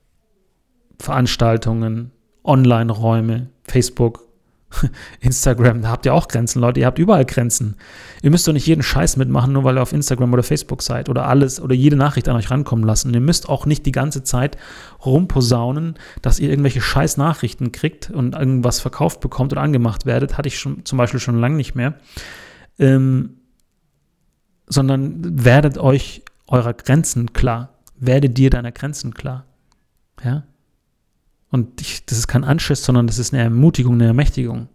Veranstaltungen, 1.00 2.12
Online-Räume, 2.44 3.50
Facebook, 3.64 4.27
Instagram, 5.22 5.82
da 5.82 5.90
habt 5.90 6.06
ihr 6.06 6.14
auch 6.14 6.28
Grenzen, 6.28 6.60
Leute. 6.60 6.82
Ihr 6.82 6.86
habt 6.86 7.00
überall 7.00 7.26
Grenzen. 7.26 7.76
Ihr 8.22 8.32
müsst 8.32 8.48
doch 8.48 8.54
nicht 8.54 8.68
jeden 8.68 8.84
Scheiß 8.84 9.18
mitmachen, 9.18 9.54
nur 9.54 9.64
weil 9.64 9.78
ihr 9.78 9.82
auf 9.82 9.94
Instagram 9.94 10.34
oder 10.34 10.44
Facebook 10.44 10.82
seid 10.82 11.10
oder 11.10 11.28
alles 11.28 11.62
oder 11.62 11.74
jede 11.74 11.96
Nachricht 11.96 12.28
an 12.28 12.36
euch 12.36 12.52
rankommen 12.52 12.86
lassen. 12.86 13.14
ihr 13.14 13.22
müsst 13.22 13.48
auch 13.50 13.66
nicht 13.66 13.86
die 13.86 13.92
ganze 13.92 14.24
Zeit 14.24 14.58
rumposaunen, 15.06 15.96
dass 16.22 16.40
ihr 16.40 16.50
irgendwelche 16.50 16.82
scheiß 16.82 17.18
Nachrichten 17.18 17.72
kriegt 17.72 18.10
und 18.10 18.36
irgendwas 18.36 18.80
verkauft 18.80 19.22
bekommt 19.22 19.54
oder 19.54 19.62
angemacht 19.62 20.06
werdet. 20.06 20.38
Hatte 20.38 20.48
ich 20.48 20.60
schon, 20.60 20.86
zum 20.86 20.98
Beispiel 20.98 21.20
schon 21.20 21.40
lange 21.40 21.56
nicht 21.56 21.76
mehr. 21.76 21.96
Ähm, 22.78 23.38
sondern 24.68 25.46
werdet 25.46 25.78
euch 25.78 26.24
eurer 26.48 26.74
Grenzen 26.74 27.32
klar. 27.34 27.74
Werde 28.00 28.30
dir 28.30 28.50
deiner 28.50 28.72
Grenzen 28.72 29.14
klar. 29.14 29.46
Ja? 30.24 30.44
Und 31.50 31.82
ich, 31.82 32.06
das 32.06 32.18
ist 32.18 32.28
kein 32.28 32.44
Anschiss, 32.44 32.84
sondern 32.84 33.08
das 33.08 33.20
ist 33.20 33.34
eine 33.34 33.44
Ermutigung, 33.44 33.96
eine 33.96 34.08
Ermächtigung. 34.08 34.68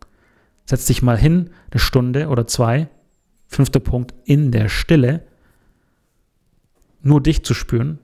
Setz 0.65 0.87
dich 0.87 1.03
mal 1.03 1.19
hin, 1.19 1.51
eine 1.71 1.81
Stunde 1.81 2.29
oder 2.29 2.47
zwei. 2.47 2.89
Fünfter 3.47 3.81
Punkt, 3.81 4.15
in 4.25 4.51
der 4.51 4.69
Stille 4.69 5.25
nur 7.03 7.21
dich 7.21 7.45
zu 7.45 7.53
spüren. 7.53 7.99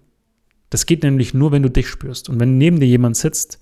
Das 0.70 0.84
geht 0.84 1.02
nämlich 1.02 1.32
nur, 1.32 1.52
wenn 1.52 1.62
du 1.62 1.70
dich 1.70 1.88
spürst. 1.88 2.28
Und 2.28 2.40
wenn 2.40 2.58
neben 2.58 2.80
dir 2.80 2.86
jemand 2.86 3.16
sitzt, 3.16 3.58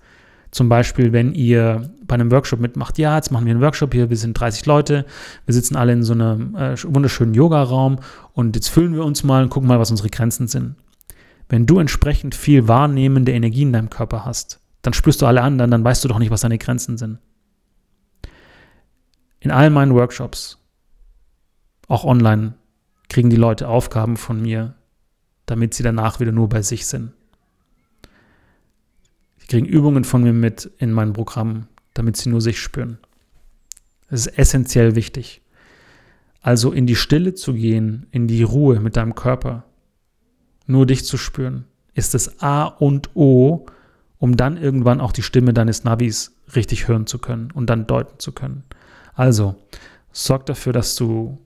zum 0.51 0.69
Beispiel, 0.69 1.13
wenn 1.13 1.35
ihr 1.35 1.91
bei 2.07 2.15
einem 2.15 2.31
Workshop 2.31 2.61
mitmacht, 2.61 2.99
ja, 2.99 3.17
jetzt 3.17 3.31
machen 3.31 3.47
wir 3.47 3.53
einen 3.53 3.61
Workshop 3.61 3.93
hier, 3.93 4.11
wir 4.11 4.17
sind 4.17 4.39
30 4.39 4.65
Leute, 4.67 5.05
wir 5.45 5.55
sitzen 5.55 5.77
alle 5.77 5.93
in 5.93 6.03
so 6.03 6.15
einem 6.15 6.55
äh, 6.57 6.77
wunderschönen 6.83 7.35
Yoga-Raum 7.35 7.99
und 8.33 8.57
jetzt 8.57 8.69
füllen 8.69 8.95
wir 8.95 9.05
uns 9.05 9.23
mal 9.23 9.43
und 9.43 9.51
gucken 9.51 9.69
mal, 9.69 9.79
was 9.79 9.91
unsere 9.91 10.09
Grenzen 10.09 10.49
sind. 10.49 10.77
Wenn 11.49 11.67
du 11.67 11.79
entsprechend 11.79 12.35
viel 12.35 12.69
wahrnehmende 12.69 13.33
Energie 13.33 13.63
in 13.63 13.73
deinem 13.73 13.91
Körper 13.91 14.25
hast, 14.25 14.61
dann 14.87 14.95
spürst 14.95 15.21
du 15.21 15.27
alle 15.27 15.43
anderen, 15.43 15.73
dann 15.73 15.83
weißt 15.83 16.05
du 16.05 16.09
doch 16.09 16.21
nicht, 16.21 16.31
was 16.31 16.43
deine 16.43 16.59
Grenzen 16.59 16.97
sind. 16.97 17.19
In 19.41 19.51
all 19.51 19.69
meinen 19.69 19.95
Workshops, 19.95 20.59
auch 21.89 22.05
online, 22.05 22.55
kriegen 23.09 23.29
die 23.29 23.37
Leute 23.37 23.69
Aufgaben 23.69 24.17
von 24.17 24.41
mir, 24.41 24.77
damit 25.45 25.75
sie 25.75 25.83
danach 25.83 26.21
wieder 26.21 26.31
nur 26.31 26.49
bei 26.49 26.63
sich 26.63 26.87
sind. 26.87 27.13
Sie 29.39 29.49
kriegen 29.49 29.67
Übungen 29.67 30.05
von 30.05 30.23
mir 30.23 30.33
mit 30.33 30.71
in 30.79 30.93
meinem 30.93 31.13
Programm, 31.13 31.67
damit 31.95 32.17
sie 32.17 32.29
nur 32.29 32.41
sich 32.41 32.61
spüren. 32.61 32.99
Das 34.09 34.27
ist 34.27 34.39
essentiell 34.39 34.95
wichtig. 34.95 35.43
Also 36.43 36.71
in 36.71 36.87
die 36.87 36.95
Stille 36.95 37.35
zu 37.35 37.55
gehen, 37.55 38.07
in 38.13 38.29
die 38.29 38.45
Ruhe 38.45 38.79
mit 38.79 38.97
deinem 38.97 39.17
Körper, 39.17 39.65
nur 40.67 40.87
dich 40.87 41.05
zu 41.05 41.17
spüren, 41.17 41.65
ist 41.95 42.15
das 42.15 42.41
A 42.41 42.67
und 42.67 43.11
O, 43.15 43.67
um 44.19 44.37
dann 44.37 44.57
irgendwann 44.57 45.01
auch 45.01 45.13
die 45.13 45.23
Stimme 45.23 45.53
deines 45.53 45.85
Navis 45.85 46.37
richtig 46.55 46.89
hören 46.89 47.07
zu 47.07 47.19
können 47.19 47.51
und 47.51 47.69
dann 47.69 47.87
deuten 47.87 48.19
zu 48.19 48.33
können. 48.33 48.65
Also, 49.15 49.57
sorg 50.13 50.47
dafür, 50.47 50.73
dass 50.73 50.95
du 50.95 51.39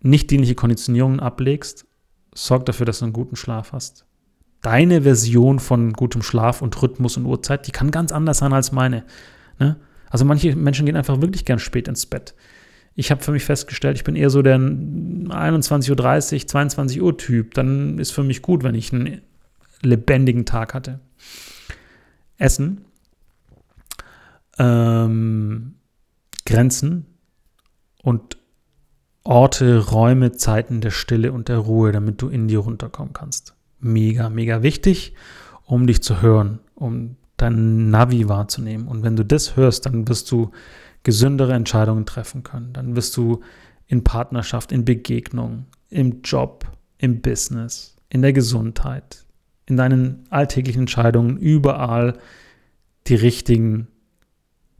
nicht 0.00 0.30
dienliche 0.30 0.54
Konditionierungen 0.54 1.20
ablegst. 1.20 1.86
Sorg 2.34 2.66
dafür, 2.66 2.86
dass 2.86 3.00
du 3.00 3.06
einen 3.06 3.12
guten 3.12 3.36
Schlaf 3.36 3.72
hast. 3.72 4.04
Deine 4.62 5.02
Version 5.02 5.58
von 5.58 5.92
gutem 5.92 6.22
Schlaf 6.22 6.62
und 6.62 6.80
Rhythmus 6.82 7.16
und 7.16 7.26
Uhrzeit, 7.26 7.66
die 7.66 7.72
kann 7.72 7.90
ganz 7.90 8.12
anders 8.12 8.38
sein 8.38 8.52
als 8.52 8.72
meine. 8.72 9.04
Ne? 9.58 9.76
Also 10.10 10.24
manche 10.24 10.54
Menschen 10.56 10.86
gehen 10.86 10.96
einfach 10.96 11.20
wirklich 11.20 11.44
gern 11.44 11.58
spät 11.58 11.88
ins 11.88 12.06
Bett. 12.06 12.34
Ich 12.94 13.10
habe 13.10 13.22
für 13.22 13.32
mich 13.32 13.44
festgestellt, 13.44 13.96
ich 13.96 14.04
bin 14.04 14.16
eher 14.16 14.30
so 14.30 14.42
der 14.42 14.56
21.30 14.58 15.90
Uhr, 15.90 16.46
22 16.46 17.02
Uhr 17.02 17.18
Typ. 17.18 17.54
Dann 17.54 17.98
ist 17.98 18.12
für 18.12 18.22
mich 18.22 18.40
gut, 18.42 18.64
wenn 18.64 18.74
ich 18.74 18.92
einen 18.92 19.20
lebendigen 19.82 20.46
Tag 20.46 20.72
hatte. 20.72 21.00
Essen, 22.38 22.84
ähm, 24.58 25.74
Grenzen 26.44 27.06
und 28.02 28.38
Orte, 29.24 29.78
Räume, 29.78 30.32
Zeiten 30.32 30.80
der 30.80 30.90
Stille 30.90 31.32
und 31.32 31.48
der 31.48 31.58
Ruhe, 31.58 31.90
damit 31.90 32.22
du 32.22 32.28
in 32.28 32.46
dir 32.46 32.60
runterkommen 32.60 33.12
kannst. 33.12 33.54
Mega, 33.80 34.30
mega 34.30 34.62
wichtig, 34.62 35.14
um 35.64 35.86
dich 35.86 36.02
zu 36.02 36.22
hören, 36.22 36.60
um 36.74 37.16
dein 37.36 37.90
Navi 37.90 38.28
wahrzunehmen. 38.28 38.86
Und 38.86 39.02
wenn 39.02 39.16
du 39.16 39.24
das 39.24 39.56
hörst, 39.56 39.86
dann 39.86 40.08
wirst 40.08 40.30
du 40.30 40.52
gesündere 41.02 41.54
Entscheidungen 41.54 42.06
treffen 42.06 42.44
können. 42.44 42.72
Dann 42.72 42.94
wirst 42.96 43.16
du 43.16 43.40
in 43.86 44.04
Partnerschaft, 44.04 44.72
in 44.72 44.84
Begegnung, 44.84 45.66
im 45.88 46.22
Job, 46.22 46.66
im 46.98 47.20
Business, 47.20 47.96
in 48.08 48.22
der 48.22 48.32
Gesundheit, 48.32 49.25
in 49.66 49.76
deinen 49.76 50.24
alltäglichen 50.30 50.80
Entscheidungen 50.80 51.36
überall 51.36 52.18
die 53.06 53.14
richtigen, 53.14 53.88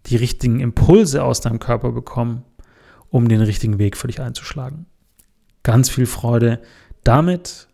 die 0.07 0.17
richtigen 0.17 0.61
Impulse 0.61 1.25
aus 1.25 1.41
deinem 1.41 1.59
Körper 1.59 1.93
bekommen, 1.93 2.45
um 3.11 3.29
den 3.29 3.41
richtigen 3.41 3.79
Weg 3.79 3.97
für 3.97 4.07
dich 4.07 4.21
einzuschlagen. 4.21 4.87
Ganz 5.63 5.89
viel 5.89 6.07
Freude 6.07 6.61
damit. 7.05 7.69